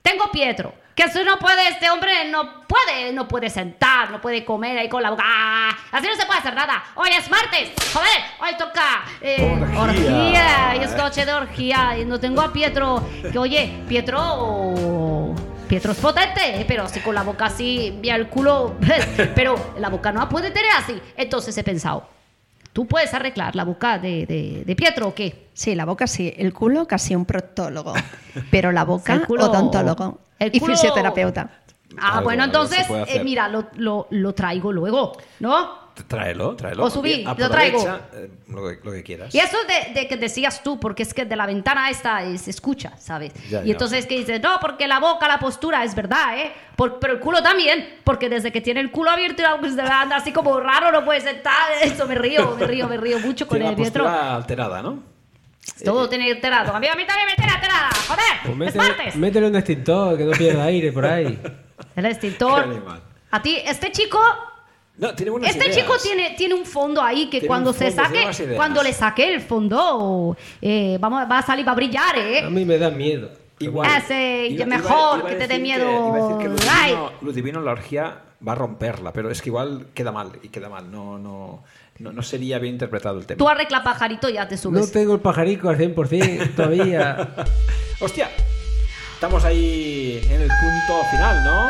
Tengo 0.08 0.32
Pietro. 0.32 0.74
Que 0.96 1.04
eso 1.04 1.22
no 1.26 1.38
puede, 1.38 1.68
este 1.68 1.90
hombre 1.90 2.30
no 2.32 2.66
puede, 2.66 3.12
no 3.12 3.28
puede 3.28 3.50
sentar, 3.50 4.10
no 4.10 4.22
puede 4.22 4.46
comer 4.46 4.78
ahí 4.78 4.88
con 4.88 5.04
la 5.04 5.10
boca. 5.10 5.24
¡Ah! 5.26 5.78
Así 5.92 6.08
no 6.08 6.16
se 6.16 6.26
puede 6.26 6.40
hacer 6.40 6.56
nada. 6.56 6.82
Hoy 6.96 7.10
es 7.10 7.30
martes, 7.30 7.72
joder, 7.92 8.22
hoy 8.40 8.58
toca 8.58 9.04
eh, 9.20 9.52
Orgía. 9.78 9.82
orgía. 9.82 10.76
Y 10.78 10.84
es 10.86 10.96
noche 10.96 11.26
de 11.26 11.34
orgía. 11.34 11.98
Y 12.00 12.06
no 12.06 12.18
tengo 12.22 12.42
a 12.42 12.54
Pietro. 12.54 13.04
Que 13.34 13.38
oye, 13.38 13.84
Pietro. 13.90 15.36
Pietro 15.68 15.92
es 15.92 15.98
potente, 15.98 16.64
pero 16.66 16.84
así 16.84 17.02
con 17.02 17.14
la 17.14 17.24
boca 17.24 17.48
así, 17.48 18.00
mira 18.02 18.16
el 18.16 18.30
culo. 18.30 18.78
Pero 19.36 19.74
la 19.78 19.90
boca 19.90 20.14
no 20.14 20.22
la 20.22 20.30
puede 20.30 20.52
tener 20.52 20.72
así. 20.78 21.02
Entonces 21.18 21.58
he 21.58 21.64
pensado, 21.66 22.08
¿tú 22.78 22.86
puedes 22.86 23.12
arreglar 23.16 23.56
la 23.56 23.64
boca 23.64 23.98
de, 23.98 24.28
de, 24.28 24.64
de 24.64 24.76
Pietro 24.76 25.08
o 25.08 25.16
qué? 25.16 25.48
Sí, 25.52 25.74
la 25.74 25.84
boca 25.84 26.06
sí, 26.06 26.32
el 26.38 26.54
culo 26.54 26.86
casi 26.86 27.16
un 27.16 27.26
proctólogo, 27.26 27.92
pero 28.52 28.72
la 28.72 28.84
boca 28.86 29.16
El 29.16 29.26
culo- 29.26 29.46
odontólogo 29.50 30.20
el 30.38 30.56
y 30.56 30.60
fisioterapeuta. 30.60 31.50
Ah, 32.00 32.18
Algo, 32.18 32.26
bueno, 32.26 32.44
entonces, 32.44 32.86
eh, 33.08 33.24
mira, 33.24 33.48
lo, 33.50 33.70
lo, 33.78 34.06
lo 34.12 34.34
traigo 34.34 34.72
luego, 34.72 35.14
¿no? 35.40 35.87
Tráelo, 36.08 36.56
tráelo. 36.56 36.84
O 36.84 36.90
subí, 36.90 37.10
Bien, 37.10 37.24
lo 37.26 37.32
aprovecha, 37.32 37.52
traigo. 37.56 38.00
eh, 38.14 38.30
lo, 38.50 38.68
que, 38.70 38.80
lo 38.84 38.92
que 38.92 39.04
quieras. 39.04 39.34
Y 39.34 39.40
eso 39.40 39.58
de, 39.68 39.94
de 40.00 40.08
que 40.08 40.18
decías 40.18 40.62
tú, 40.64 40.80
porque 40.80 41.04
es 41.04 41.14
que 41.14 41.26
de 41.26 41.36
la 41.36 41.46
ventana 41.46 41.90
esta 41.90 42.24
eh, 42.24 42.38
se 42.38 42.52
escucha, 42.52 42.94
¿sabes? 42.98 43.34
Ya, 43.50 43.62
y 43.64 43.68
ya. 43.68 43.72
entonces 43.72 44.06
que 44.06 44.18
dices, 44.18 44.42
no, 44.42 44.60
porque 44.60 44.88
la 44.88 45.00
boca, 45.00 45.28
la 45.28 45.40
postura, 45.40 45.84
es 45.84 45.96
verdad, 45.96 46.38
¿eh? 46.38 46.54
Por- 46.76 47.00
pero 47.00 47.14
el 47.14 47.20
culo 47.20 47.42
también, 47.42 47.98
porque 48.04 48.30
desde 48.30 48.52
que 48.52 48.62
tiene 48.62 48.80
el 48.80 48.92
culo 48.92 49.10
abierto 49.12 49.42
y 49.42 49.70
se 49.72 49.82
anda 49.82 50.18
así 50.18 50.32
como 50.32 50.60
raro, 50.60 50.92
no 50.92 51.04
puede 51.04 51.22
sentar, 51.22 51.72
eso 51.82 52.06
me 52.08 52.16
río, 52.16 52.56
me 52.60 52.68
río, 52.68 52.88
me 52.88 52.98
río 52.98 53.20
mucho 53.20 53.48
con 53.48 53.58
Tiene 53.58 53.72
el 53.72 53.76
Pietro. 53.76 54.04
postura 54.04 54.36
alterada, 54.36 54.82
¿no? 54.82 55.04
Todo 55.84 56.08
tiene 56.08 56.32
alterado. 56.32 56.74
A 56.76 56.80
mí, 56.80 56.88
a 56.88 56.96
mí 56.96 57.06
también 57.06 57.28
me 57.28 57.36
tiene 57.36 57.52
alterada, 57.52 57.90
joder, 58.08 58.24
Pues 58.44 58.52
es 58.54 58.58
métele, 58.76 58.84
martes. 58.96 59.16
métele 59.16 59.48
un 59.48 59.56
extintor 59.56 60.18
que 60.18 60.24
no 60.24 60.32
pierda 60.32 60.64
aire 60.66 60.92
por 60.92 61.06
ahí. 61.06 61.40
El 61.96 62.06
extintor. 62.06 62.64
animal. 62.64 63.02
A 63.32 63.42
ti, 63.42 63.58
este 63.66 63.92
chico 63.92 64.20
No, 64.98 65.14
tiene 65.14 65.30
buenas 65.32 65.52
Este 65.52 65.66
ideas. 65.66 65.78
chico 65.78 65.94
tiene, 66.02 66.32
tiene 66.38 66.56
un 66.56 66.66
fondo 66.66 67.02
ahí 67.04 67.26
que 67.26 67.40
Tiene 67.40 67.48
cuando 67.48 67.72
se 67.74 67.92
fondo, 67.92 68.10
tiene 68.12 68.34
saque, 68.34 68.56
cuando 68.56 68.82
le 68.84 68.94
saque 68.94 69.34
el 69.34 69.42
fondo, 69.42 70.36
eh, 70.62 70.98
vamos, 71.00 71.24
va 71.30 71.38
a 71.40 71.42
salir, 71.44 71.68
va 71.68 71.74
a 71.74 71.76
brillar, 71.76 72.16
A 72.16 72.20
¿eh? 72.20 72.50
mí 72.50 72.66
me 72.66 72.78
da 72.80 72.90
miedo. 72.90 73.30
Igual. 73.60 73.90
Ese, 73.98 74.48
Iba- 74.50 74.66
mejor 74.66 75.20
iba- 75.20 75.30
iba 75.30 75.30
que 75.30 75.36
a 75.36 75.48
te 75.48 75.48
dé 75.54 75.60
miedo. 75.60 76.36
a 76.36 76.40
que 76.40 76.48
Ludivino, 76.48 77.12
Ludivino 77.22 77.62
la 77.62 77.72
orgía 77.72 78.22
va 78.48 78.52
a 78.52 78.56
romperla, 78.56 79.12
pero 79.14 79.30
es 79.32 79.42
que 79.42 79.50
igual 79.50 79.88
queda 79.94 80.12
mal 80.12 80.32
y 80.44 80.50
queda 80.50 80.70
mal. 80.70 80.92
No, 80.92 81.18
no, 81.18 81.64
no, 82.00 82.12
no 82.12 82.22
sería 82.24 82.60
bien 82.60 82.74
interpretado 82.76 83.18
el 83.20 83.26
tema. 83.26 83.38
Tú 83.40 83.50
arregla 83.50 83.84
pajarito 83.84 84.30
y 84.30 84.34
ya 84.34 84.48
te 84.48 84.56
No 84.56 84.62
subes. 84.62 84.92
tengo 84.92 85.14
el 85.16 85.20
pajarico 85.22 85.70
al 85.70 85.78
100% 85.78 86.50
todavía. 86.56 87.30
¡Hostia! 88.00 88.30
Estamos 89.16 89.44
ahí 89.44 90.20
en 90.24 90.42
el 90.42 90.48
punto 90.50 91.04
final, 91.12 91.44
¿no? 91.44 91.70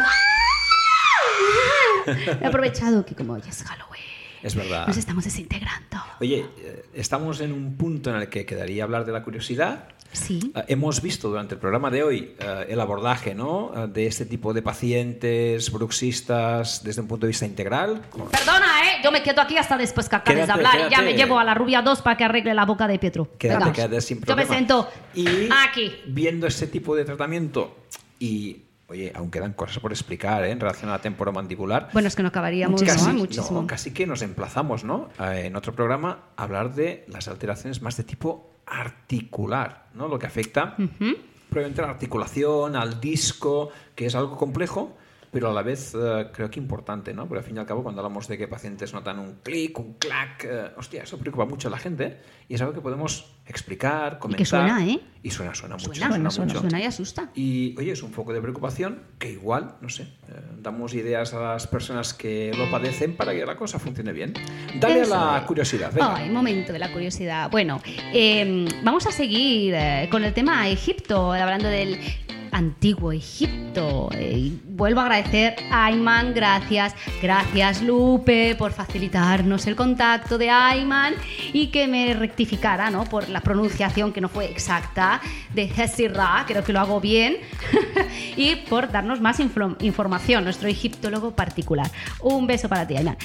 He 2.41 2.45
aprovechado 2.45 3.05
que 3.05 3.15
como 3.15 3.37
ya 3.37 3.49
es 3.49 3.63
Halloween, 3.63 4.01
Es 4.43 4.55
verdad. 4.55 4.87
nos 4.87 4.97
estamos 4.97 5.23
desintegrando. 5.23 5.97
Oye, 6.19 6.45
eh, 6.59 6.85
estamos 6.93 7.39
en 7.41 7.51
un 7.51 7.75
punto 7.77 8.09
en 8.09 8.17
el 8.17 8.29
que 8.29 8.45
quedaría 8.45 8.83
hablar 8.83 9.05
de 9.05 9.11
la 9.11 9.23
curiosidad. 9.23 9.89
Sí. 10.13 10.51
Eh, 10.55 10.63
Hemos 10.69 11.01
visto 11.01 11.27
durante 11.29 11.55
el 11.55 11.59
programa 11.59 11.91
de 11.91 12.01
hoy 12.01 12.33
eh, 12.39 12.65
el 12.69 12.79
abordaje 12.79 13.35
¿no? 13.35 13.71
Eh, 13.75 13.87
de 13.89 14.07
este 14.07 14.25
tipo 14.25 14.53
de 14.53 14.61
pacientes 14.61 15.69
bruxistas 15.71 16.81
desde 16.83 17.01
un 17.01 17.07
punto 17.07 17.25
de 17.25 17.31
vista 17.31 17.45
integral. 17.45 18.01
Perdona, 18.31 18.65
¿eh? 18.85 19.01
Yo 19.03 19.11
me 19.11 19.21
quedo 19.21 19.41
aquí 19.41 19.57
hasta 19.57 19.77
después 19.77 20.07
que 20.07 20.15
acabes 20.15 20.45
Quédate, 20.45 20.59
de 20.61 20.65
hablar 20.67 20.79
y 20.79 20.83
ya 20.83 20.89
quédate. 20.97 21.05
me 21.11 21.17
llevo 21.17 21.37
a 21.39 21.43
la 21.43 21.53
rubia 21.53 21.81
2 21.81 22.01
para 22.01 22.15
que 22.17 22.23
arregle 22.23 22.53
la 22.53 22.65
boca 22.65 22.87
de 22.87 22.97
Pietro. 22.99 23.29
Quédate, 23.37 23.71
quédate 23.73 24.01
sin 24.01 24.19
Yo 24.19 24.25
problema. 24.27 24.49
me 24.49 24.55
siento 24.55 24.89
Y 25.13 25.49
aquí. 25.67 25.93
viendo 26.07 26.47
este 26.47 26.67
tipo 26.67 26.95
de 26.95 27.03
tratamiento 27.03 27.75
y, 28.19 28.61
oye, 28.87 29.11
aún 29.15 29.29
quedan 29.29 29.53
cosas 29.53 29.79
por 29.79 29.91
explicar 29.91 30.43
¿eh? 30.43 30.51
en 30.51 30.59
relación 30.59 30.89
a 30.89 30.93
la 30.93 31.01
temporomandibular. 31.01 31.89
Bueno, 31.93 32.07
es 32.07 32.15
que 32.15 32.23
no 32.23 32.29
acabaríamos, 32.29 32.81
casi, 32.81 33.07
¿no? 33.07 33.13
Muchísimo. 33.13 33.61
no, 33.61 33.67
casi 33.67 33.91
que 33.91 34.07
nos 34.07 34.21
emplazamos, 34.21 34.83
¿no? 34.83 35.09
Eh, 35.19 35.43
en 35.45 35.55
otro 35.55 35.73
programa 35.73 36.25
a 36.35 36.43
hablar 36.43 36.73
de 36.73 37.05
las 37.07 37.27
alteraciones 37.27 37.81
más 37.81 37.97
de 37.97 38.03
tipo 38.03 38.51
articular, 38.65 39.87
¿no? 39.93 40.07
Lo 40.07 40.19
que 40.19 40.27
afecta 40.27 40.75
probablemente 41.49 41.81
a 41.81 41.85
la 41.85 41.91
articulación, 41.91 42.75
al 42.75 42.99
disco, 42.99 43.69
que 43.95 44.05
es 44.07 44.15
algo 44.15 44.37
complejo, 44.37 44.97
pero 45.37 45.51
a 45.51 45.53
la 45.53 45.61
vez 45.61 45.93
eh, 45.93 46.29
creo 46.33 46.49
que 46.49 46.59
importante, 46.59 47.13
¿no? 47.13 47.27
Porque 47.27 47.41
al 47.41 47.43
fin 47.43 47.57
y 47.57 47.59
al 47.59 47.67
cabo, 47.67 47.83
cuando 47.83 48.01
hablamos 48.01 48.27
de 48.27 48.39
que 48.39 48.47
pacientes 48.47 48.91
notan 48.91 49.19
un 49.19 49.35
clic, 49.43 49.77
un 49.77 49.93
clac, 49.93 50.43
eh, 50.49 50.71
hostia, 50.75 51.03
eso 51.03 51.19
preocupa 51.19 51.45
mucho 51.45 51.67
a 51.67 51.71
la 51.71 51.77
gente 51.77 52.17
y 52.49 52.55
es 52.55 52.61
algo 52.61 52.73
que 52.73 52.81
podemos 52.81 53.35
explicar, 53.45 54.17
comentar. 54.17 54.47
suena, 54.47 54.83
¿eh? 54.83 54.99
Y 55.21 55.29
suena, 55.29 55.53
suena 55.53 55.75
mucho. 55.75 55.93
Suena, 55.93 56.07
suena 56.09 56.31
suena, 56.31 56.53
mucho. 56.53 56.61
suena 56.61 56.81
y 56.81 56.85
asusta. 56.85 57.29
Y 57.35 57.75
oye, 57.77 57.91
es 57.91 58.01
un 58.01 58.13
foco 58.13 58.33
de 58.33 58.41
preocupación 58.41 59.03
que 59.19 59.29
igual, 59.31 59.75
no 59.79 59.89
sé, 59.89 60.05
eh, 60.27 60.41
damos 60.57 60.95
ideas 60.95 61.35
a 61.35 61.39
las 61.39 61.67
personas 61.67 62.15
que 62.15 62.51
lo 62.57 62.71
padecen 62.71 63.15
para 63.15 63.31
que 63.33 63.45
la 63.45 63.55
cosa 63.55 63.77
funcione 63.77 64.13
bien. 64.13 64.33
Dale 64.79 65.01
Eso 65.01 65.13
a 65.13 65.33
la 65.39 65.45
curiosidad, 65.45 65.93
venga. 65.93 66.15
Ay, 66.15 66.31
momento 66.31 66.73
de 66.73 66.79
la 66.79 66.91
curiosidad. 66.91 67.51
Bueno, 67.51 67.79
eh, 68.11 68.67
vamos 68.83 69.05
a 69.05 69.11
seguir 69.11 69.75
con 70.09 70.23
el 70.23 70.33
tema 70.33 70.67
Egipto, 70.67 71.31
hablando 71.31 71.67
del 71.67 71.99
antiguo 72.57 73.11
Egipto. 73.11 74.09
Eh, 74.13 74.33
y 74.35 74.61
vuelvo 74.65 75.01
a 75.01 75.03
agradecer 75.03 75.55
a 75.71 75.85
Ayman, 75.85 76.33
gracias, 76.33 76.95
gracias 77.21 77.83
Lupe 77.83 78.55
por 78.55 78.71
facilitarnos 78.71 79.67
el 79.67 79.75
contacto 79.75 80.37
de 80.37 80.49
Ayman 80.49 81.13
y 81.53 81.67
que 81.67 81.87
me 81.87 82.13
rectificara 82.15 82.89
¿no? 82.89 83.05
por 83.05 83.29
la 83.29 83.41
pronunciación 83.41 84.11
que 84.11 84.21
no 84.21 84.27
fue 84.27 84.45
exacta 84.45 85.21
de 85.53 85.63
Hesirra, 85.63 86.43
creo 86.47 86.63
que 86.63 86.73
lo 86.73 86.79
hago 86.79 86.99
bien, 86.99 87.37
y 88.35 88.55
por 88.55 88.91
darnos 88.91 89.21
más 89.21 89.39
información, 89.39 90.43
nuestro 90.43 90.67
egiptólogo 90.67 91.35
particular. 91.35 91.89
Un 92.21 92.47
beso 92.47 92.67
para 92.67 92.87
ti, 92.87 92.97
Ayman. 92.97 93.17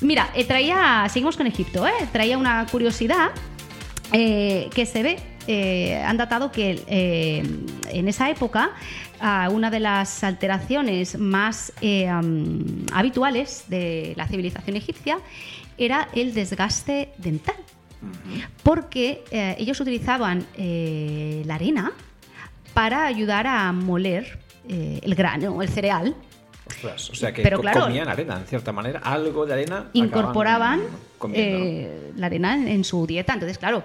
Mira, 0.00 0.30
eh, 0.34 0.44
traía, 0.44 1.06
seguimos 1.10 1.36
con 1.36 1.48
Egipto, 1.48 1.86
¿eh? 1.86 1.92
traía 2.12 2.38
una 2.38 2.64
curiosidad 2.66 3.30
eh, 4.12 4.70
que 4.72 4.86
se 4.86 5.02
ve, 5.02 5.16
eh, 5.46 6.02
han 6.04 6.16
datado 6.16 6.50
que 6.50 6.82
eh, 6.86 7.42
en 7.90 8.08
esa 8.08 8.30
época 8.30 8.70
ah, 9.20 9.48
una 9.52 9.70
de 9.70 9.80
las 9.80 10.22
alteraciones 10.24 11.18
más 11.18 11.72
eh, 11.80 12.08
habituales 12.92 13.64
de 13.68 14.12
la 14.16 14.26
civilización 14.26 14.76
egipcia 14.76 15.18
era 15.78 16.08
el 16.14 16.34
desgaste 16.34 17.12
dental. 17.18 17.56
Porque 18.62 19.24
ellos 19.58 19.80
utilizaban 19.80 20.46
la 20.56 21.54
arena 21.54 21.92
para 22.74 23.06
ayudar 23.06 23.46
a 23.46 23.72
moler 23.72 24.38
el 24.68 25.14
grano, 25.14 25.60
el 25.62 25.68
cereal, 25.68 26.14
Ostras, 26.68 27.10
o 27.10 27.14
sea 27.14 27.32
que 27.32 27.42
Pero 27.42 27.58
co- 27.58 27.62
claro- 27.62 27.82
comían 27.82 28.08
arena, 28.08 28.38
en 28.40 28.46
cierta 28.46 28.72
manera, 28.72 28.98
algo 29.00 29.46
de 29.46 29.52
arena. 29.52 29.86
incorporaban 29.92 30.80
eh, 31.32 32.10
la 32.16 32.26
arena 32.26 32.54
en, 32.54 32.66
en 32.66 32.82
su 32.82 33.06
dieta. 33.06 33.34
Entonces, 33.34 33.56
claro, 33.56 33.84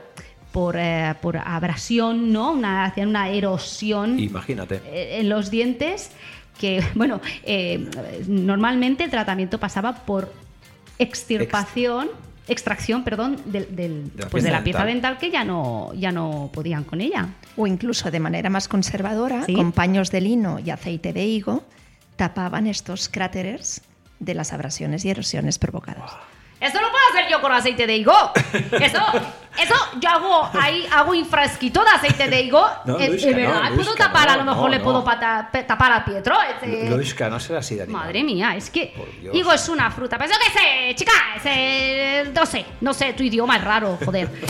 por, 0.52 0.76
eh, 0.78 1.16
por 1.22 1.38
abrasión, 1.38 2.32
¿no? 2.32 2.52
Una, 2.52 2.86
hacían 2.86 3.10
una 3.10 3.30
erosión 3.30 4.20
Imagínate. 4.20 4.82
eh, 4.86 5.18
en 5.20 5.30
los 5.30 5.50
dientes 5.52 6.12
que, 6.60 6.84
bueno, 6.96 7.22
eh, 7.44 7.90
normalmente 8.28 9.04
el 9.04 9.10
tratamiento 9.10 9.58
pasaba 9.60 9.94
por 9.96 10.32
extirpación, 11.00 12.10
extracción, 12.48 13.04
perdón, 13.04 13.38
del, 13.46 13.76
del- 13.76 14.12
De 14.16 14.24
la 14.24 14.30
pues 14.30 14.44
de 14.44 14.50
pieza 14.50 14.58
la 14.60 14.64
pieza 14.64 14.86
dental. 14.86 15.14
dental 15.14 15.18
que 15.18 15.32
ya 15.32 15.44
no, 15.44 15.92
ya 15.96 16.12
no 16.12 16.50
podían 16.54 16.84
con 16.84 17.02
ella. 17.02 17.30
O 17.58 17.66
incluso 17.68 18.12
de 18.12 18.20
manera 18.20 18.50
más 18.50 18.68
conservadora, 18.68 19.44
Sí. 19.46 19.54
con 19.54 19.72
paños 19.72 20.12
de 20.12 20.22
lino 20.22 20.60
y 20.60 20.70
aceite 20.70 21.14
de 21.14 21.26
higo, 21.26 21.64
tapaban 22.16 22.68
estos 22.68 23.10
cráteres 23.10 23.82
de 24.20 24.34
las 24.36 24.54
abrasiones 24.54 25.04
y 25.06 25.10
erosiones 25.10 25.58
provocadas. 25.58 26.12
Eso 26.60 26.80
lo 26.80 26.90
puedo 26.92 27.04
hacer 27.12 27.32
yo 27.32 27.42
con 27.42 27.52
aceite 27.52 27.88
de 27.88 27.98
higo. 27.98 28.14
Eso, 28.80 29.00
eso 29.60 29.76
yo 30.00 30.10
hago 30.10 30.50
ahí, 30.60 30.86
hago 30.92 31.12
un 31.12 31.26
frasquito 31.26 31.84
de 31.84 31.90
aceite 31.92 32.28
de 32.30 32.42
higo. 32.42 32.66
No, 32.86 32.98
Eh, 33.00 33.10
Luisca, 33.10 33.30
eh, 33.30 33.34
¿verdad? 33.34 33.54
no, 33.56 33.76
puedo 33.76 33.76
Luisca, 33.92 34.06
tapar, 34.06 34.30
a 34.30 34.32
no, 34.34 34.38
lo 34.40 34.46
mejor 34.46 34.64
no, 34.64 34.70
le 34.70 34.78
no. 34.80 34.84
puedo 34.84 35.04
pata- 35.04 35.50
pe- 35.52 35.64
tapar 35.64 35.92
a 35.94 36.06
Pietro. 36.06 36.36
este- 36.42 36.90
Luisca, 36.90 37.30
no 37.30 37.40
será 37.40 37.60
así 37.60 37.76
de 37.76 37.84
animal. 37.84 38.04
Madre 38.04 38.24
mía, 38.24 38.56
es 38.56 38.70
que 38.70 38.94
higo 39.34 39.52
es 39.54 39.70
una 39.70 39.92
fruta. 39.92 40.18
Pero 40.18 40.32
yo 40.32 40.38
qué 40.46 40.52
sé, 40.60 40.96
chica, 40.96 41.12
es, 41.36 41.42
eh, 41.46 42.32
no 42.34 42.46
sé, 42.46 42.66
no 42.82 42.94
sé, 42.94 43.14
tu 43.14 43.24
idioma 43.24 43.58
es 43.58 43.64
raro, 43.64 43.98
joder. 44.04 44.30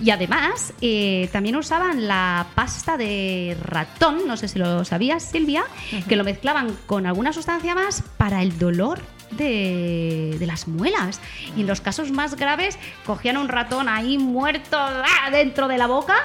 Y 0.00 0.12
además, 0.12 0.72
eh, 0.80 1.28
también 1.32 1.56
usaban 1.56 2.06
la 2.06 2.46
pasta 2.54 2.96
de 2.96 3.56
ratón, 3.60 4.28
no 4.28 4.36
sé 4.36 4.46
si 4.46 4.56
lo 4.56 4.84
sabías, 4.84 5.24
Silvia, 5.24 5.64
que 6.08 6.14
lo 6.14 6.22
mezclaban 6.22 6.78
con 6.86 7.04
alguna 7.04 7.32
sustancia 7.32 7.74
más 7.74 8.04
para 8.16 8.40
el 8.42 8.56
dolor 8.60 9.00
de, 9.30 10.36
de 10.38 10.46
las 10.46 10.68
muelas. 10.68 11.20
Y 11.56 11.62
en 11.62 11.66
los 11.66 11.80
casos 11.80 12.10
más 12.10 12.36
graves, 12.36 12.78
cogían 13.04 13.36
un 13.36 13.48
ratón 13.48 13.88
ahí 13.88 14.18
muerto 14.18 14.76
¡ah! 14.78 15.30
dentro 15.30 15.68
de 15.68 15.78
la 15.78 15.86
boca. 15.86 16.16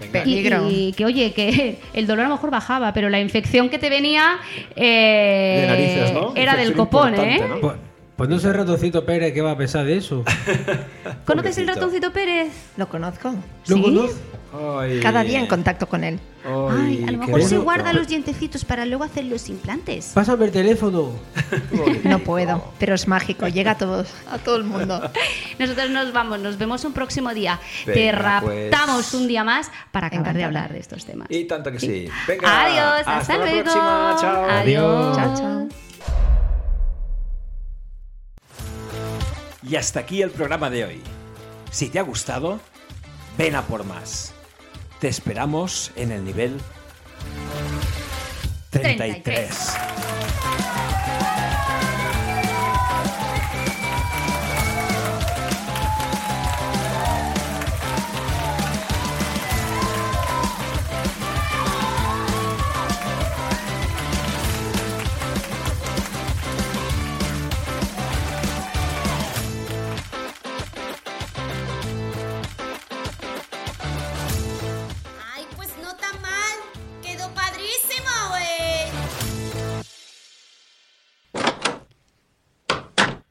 Y, 0.00 0.06
Peligro. 0.06 0.68
y 0.70 0.92
que 0.92 1.04
oye, 1.04 1.32
que 1.32 1.80
el 1.92 2.06
dolor 2.06 2.26
a 2.26 2.28
lo 2.28 2.36
mejor 2.36 2.50
bajaba, 2.50 2.92
pero 2.92 3.08
la 3.08 3.20
infección 3.20 3.68
que 3.68 3.78
te 3.78 3.90
venía 3.90 4.38
eh, 4.76 5.58
De 5.62 5.66
narices, 5.66 6.12
¿no? 6.14 6.32
era 6.36 6.56
del 6.56 6.74
copón, 6.74 7.14
¿eh? 7.16 7.44
¿no? 7.48 7.60
Pues, 7.60 7.74
pues 8.14 8.28
no 8.30 8.38
sé 8.38 8.52
ratoncito 8.52 9.04
Pérez 9.04 9.32
que 9.32 9.40
va 9.42 9.52
a 9.52 9.56
pesar 9.56 9.84
de 9.84 9.96
eso. 9.96 10.24
¿Conoces 11.24 11.58
el 11.58 11.66
ratoncito 11.66 12.12
Pérez? 12.12 12.52
Lo 12.76 12.88
conozco. 12.88 13.34
¿Lo 13.66 13.76
¿Sí? 13.76 13.82
conozco? 13.82 14.18
Ay. 14.52 15.00
Cada 15.00 15.22
día 15.24 15.38
en 15.40 15.46
contacto 15.46 15.86
con 15.88 16.04
él. 16.04 16.18
Ay, 16.44 17.04
a 17.06 17.10
lo 17.12 17.18
mejor 17.18 17.42
se 17.42 17.48
bonito. 17.56 17.62
guarda 17.64 17.92
los 17.92 18.08
dientecitos 18.08 18.64
para 18.64 18.86
luego 18.86 19.04
hacer 19.04 19.24
los 19.26 19.48
implantes. 19.50 20.12
Pásame 20.14 20.46
el 20.46 20.52
teléfono. 20.52 21.12
No 22.04 22.18
puedo, 22.20 22.72
pero 22.78 22.94
es 22.94 23.06
mágico, 23.06 23.46
llega 23.48 23.72
a 23.72 23.78
todos, 23.78 24.08
a 24.30 24.38
todo 24.38 24.56
el 24.56 24.64
mundo. 24.64 25.02
Nosotros 25.58 25.90
nos 25.90 26.12
vamos, 26.14 26.40
nos 26.40 26.56
vemos 26.56 26.82
un 26.84 26.94
próximo 26.94 27.34
día. 27.34 27.60
Te 27.84 27.92
Venga, 27.92 28.40
pues. 28.42 28.70
raptamos 28.70 29.12
un 29.12 29.28
día 29.28 29.44
más 29.44 29.70
para 29.92 30.06
acabar 30.06 30.34
de 30.34 30.44
hablar 30.44 30.72
de 30.72 30.78
estos 30.78 31.04
temas. 31.04 31.28
Y 31.30 31.44
tanto 31.44 31.70
que 31.70 31.80
sí. 31.80 32.08
Venga. 32.26 32.64
Adiós, 32.64 32.98
hasta, 33.06 33.16
hasta 33.18 33.36
la 33.38 33.44
luego. 33.44 33.62
próxima. 33.64 34.16
Chao. 34.20 34.44
Adiós. 34.50 35.16
Chao, 35.16 35.34
chao. 35.36 35.68
Y 39.62 39.76
hasta 39.76 40.00
aquí 40.00 40.22
el 40.22 40.30
programa 40.30 40.70
de 40.70 40.84
hoy. 40.86 41.00
Si 41.70 41.88
te 41.90 41.98
ha 41.98 42.02
gustado, 42.02 42.58
ven 43.36 43.54
a 43.54 43.62
por 43.62 43.84
más. 43.84 44.32
Te 45.00 45.06
esperamos 45.06 45.92
en 45.94 46.10
el 46.10 46.24
nivel 46.24 46.60
33. 48.70 49.22
33. 49.22 50.77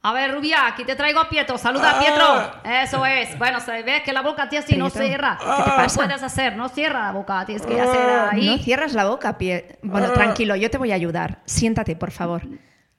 A 0.08 0.14
ver, 0.14 0.34
Rubia, 0.34 0.68
aquí 0.68 0.86
te 0.86 0.96
traigo 0.96 1.20
a 1.20 1.28
Pietro. 1.28 1.58
Saluda 1.58 1.98
a 1.98 2.00
Pietro. 2.00 2.52
Eso 2.64 3.06
es. 3.06 3.38
Bueno, 3.38 3.60
se 3.60 3.84
ve 3.84 4.02
que 4.06 4.14
la 4.14 4.22
boca 4.22 4.48
tienes 4.48 4.70
y 4.72 4.78
no 4.78 4.86
Pietro, 4.86 5.06
cierra. 5.06 5.38
¿qué 5.38 5.64
te 5.64 5.70
pasa? 5.72 5.96
puedes 5.98 6.24
hacer? 6.24 6.56
No 6.56 6.70
cierra 6.70 7.08
la 7.08 7.12
boca. 7.12 7.46
Tienes 7.46 7.66
que 7.66 7.82
hacer 7.82 8.10
ahí. 8.32 8.48
No 8.48 8.58
cierras 8.58 8.94
la 8.94 9.04
boca, 9.04 9.38
pie. 9.38 9.78
Bueno, 9.82 10.14
tranquilo, 10.14 10.56
yo 10.56 10.70
te 10.70 10.78
voy 10.78 10.94
a 10.94 10.96
ayudar. 10.96 11.40
Siéntate, 11.44 11.98
por 11.98 12.12
favor. 12.12 12.44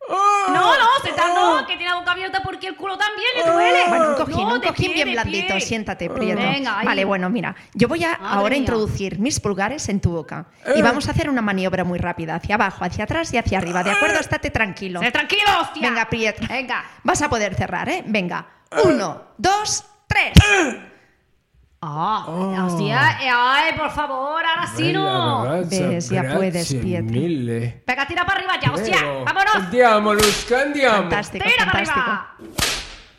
No, 0.09 0.79
no, 0.79 0.87
sentar 1.05 1.29
no, 1.35 1.67
que 1.67 1.77
tiene 1.77 1.91
la 1.91 1.97
boca 1.97 2.13
abierta 2.13 2.41
porque 2.43 2.67
el 2.69 2.77
culo 2.77 2.97
también 2.97 3.29
le 3.37 3.51
duele. 3.53 3.79
Bueno, 3.89 4.09
un 4.11 4.15
cojín, 4.15 4.49
No, 4.49 4.55
un 4.55 4.61
cojín 4.61 4.93
pie, 4.93 5.05
bien 5.05 5.13
blandito. 5.13 5.55
pie. 5.55 5.61
Siéntate, 5.61 6.09
Prieto. 6.09 6.41
Venga, 6.41 6.79
ahí. 6.79 6.87
Vale, 6.87 7.05
bueno, 7.05 7.29
mira. 7.29 7.55
Yo 7.75 7.89
voy 7.89 8.03
a 8.05 8.13
Madre 8.13 8.27
ahora 8.27 8.51
mía. 8.51 8.59
introducir 8.59 9.19
mis 9.19 9.39
pulgares 9.41 9.89
en 9.89 10.01
tu 10.01 10.11
boca. 10.13 10.47
Y 10.75 10.81
vamos 10.83 11.09
a 11.09 11.11
hacer 11.11 11.29
una 11.29 11.43
maniobra 11.43 11.85
muy 11.85 11.99
rápida. 11.99 12.37
Hacia 12.37 12.55
abajo, 12.55 12.85
hacia 12.85 13.05
atrás 13.05 13.33
y 13.35 13.39
hacia 13.39 13.59
arriba. 13.59 13.83
¿De 13.85 13.91
acuerdo? 13.91 14.19
Estate 14.19 14.51
tranquilo. 14.51 15.01
Sé 15.01 15.11
tranquilo, 15.13 15.43
hostia. 15.61 15.89
Venga, 15.91 16.09
Prieto. 16.09 16.47
Venga. 16.49 16.85
Vas 17.03 17.21
a 17.23 17.29
poder 17.29 17.55
cerrar, 17.55 17.89
¿eh? 17.89 18.03
Venga. 18.07 18.47
Uno, 18.85 19.23
dos, 19.37 19.85
tres. 20.07 20.33
Ah, 21.81 22.65
hostia. 22.67 23.19
eh, 23.23 23.31
Ay, 23.33 23.73
por 23.79 23.91
favor, 23.91 24.45
ahora 24.45 24.67
sí 24.75 24.93
no. 24.93 25.45
Ves, 25.65 26.09
ya 26.09 26.35
puedes, 26.35 26.75
Pietro. 26.75 27.21
Venga, 27.87 28.07
tira 28.07 28.25
para 28.27 28.39
arriba 28.41 28.55
ya, 28.61 28.73
hostia. 28.73 28.97
Vámonos. 29.25 29.55
Andiamo, 29.55 30.15
Lusca, 30.15 30.63
andiamo. 30.63 30.97
Fantástico, 31.03 31.45
Tira 31.45 31.71
para 31.71 31.85
fantástico. 31.87 32.01
arriba. 32.01 32.88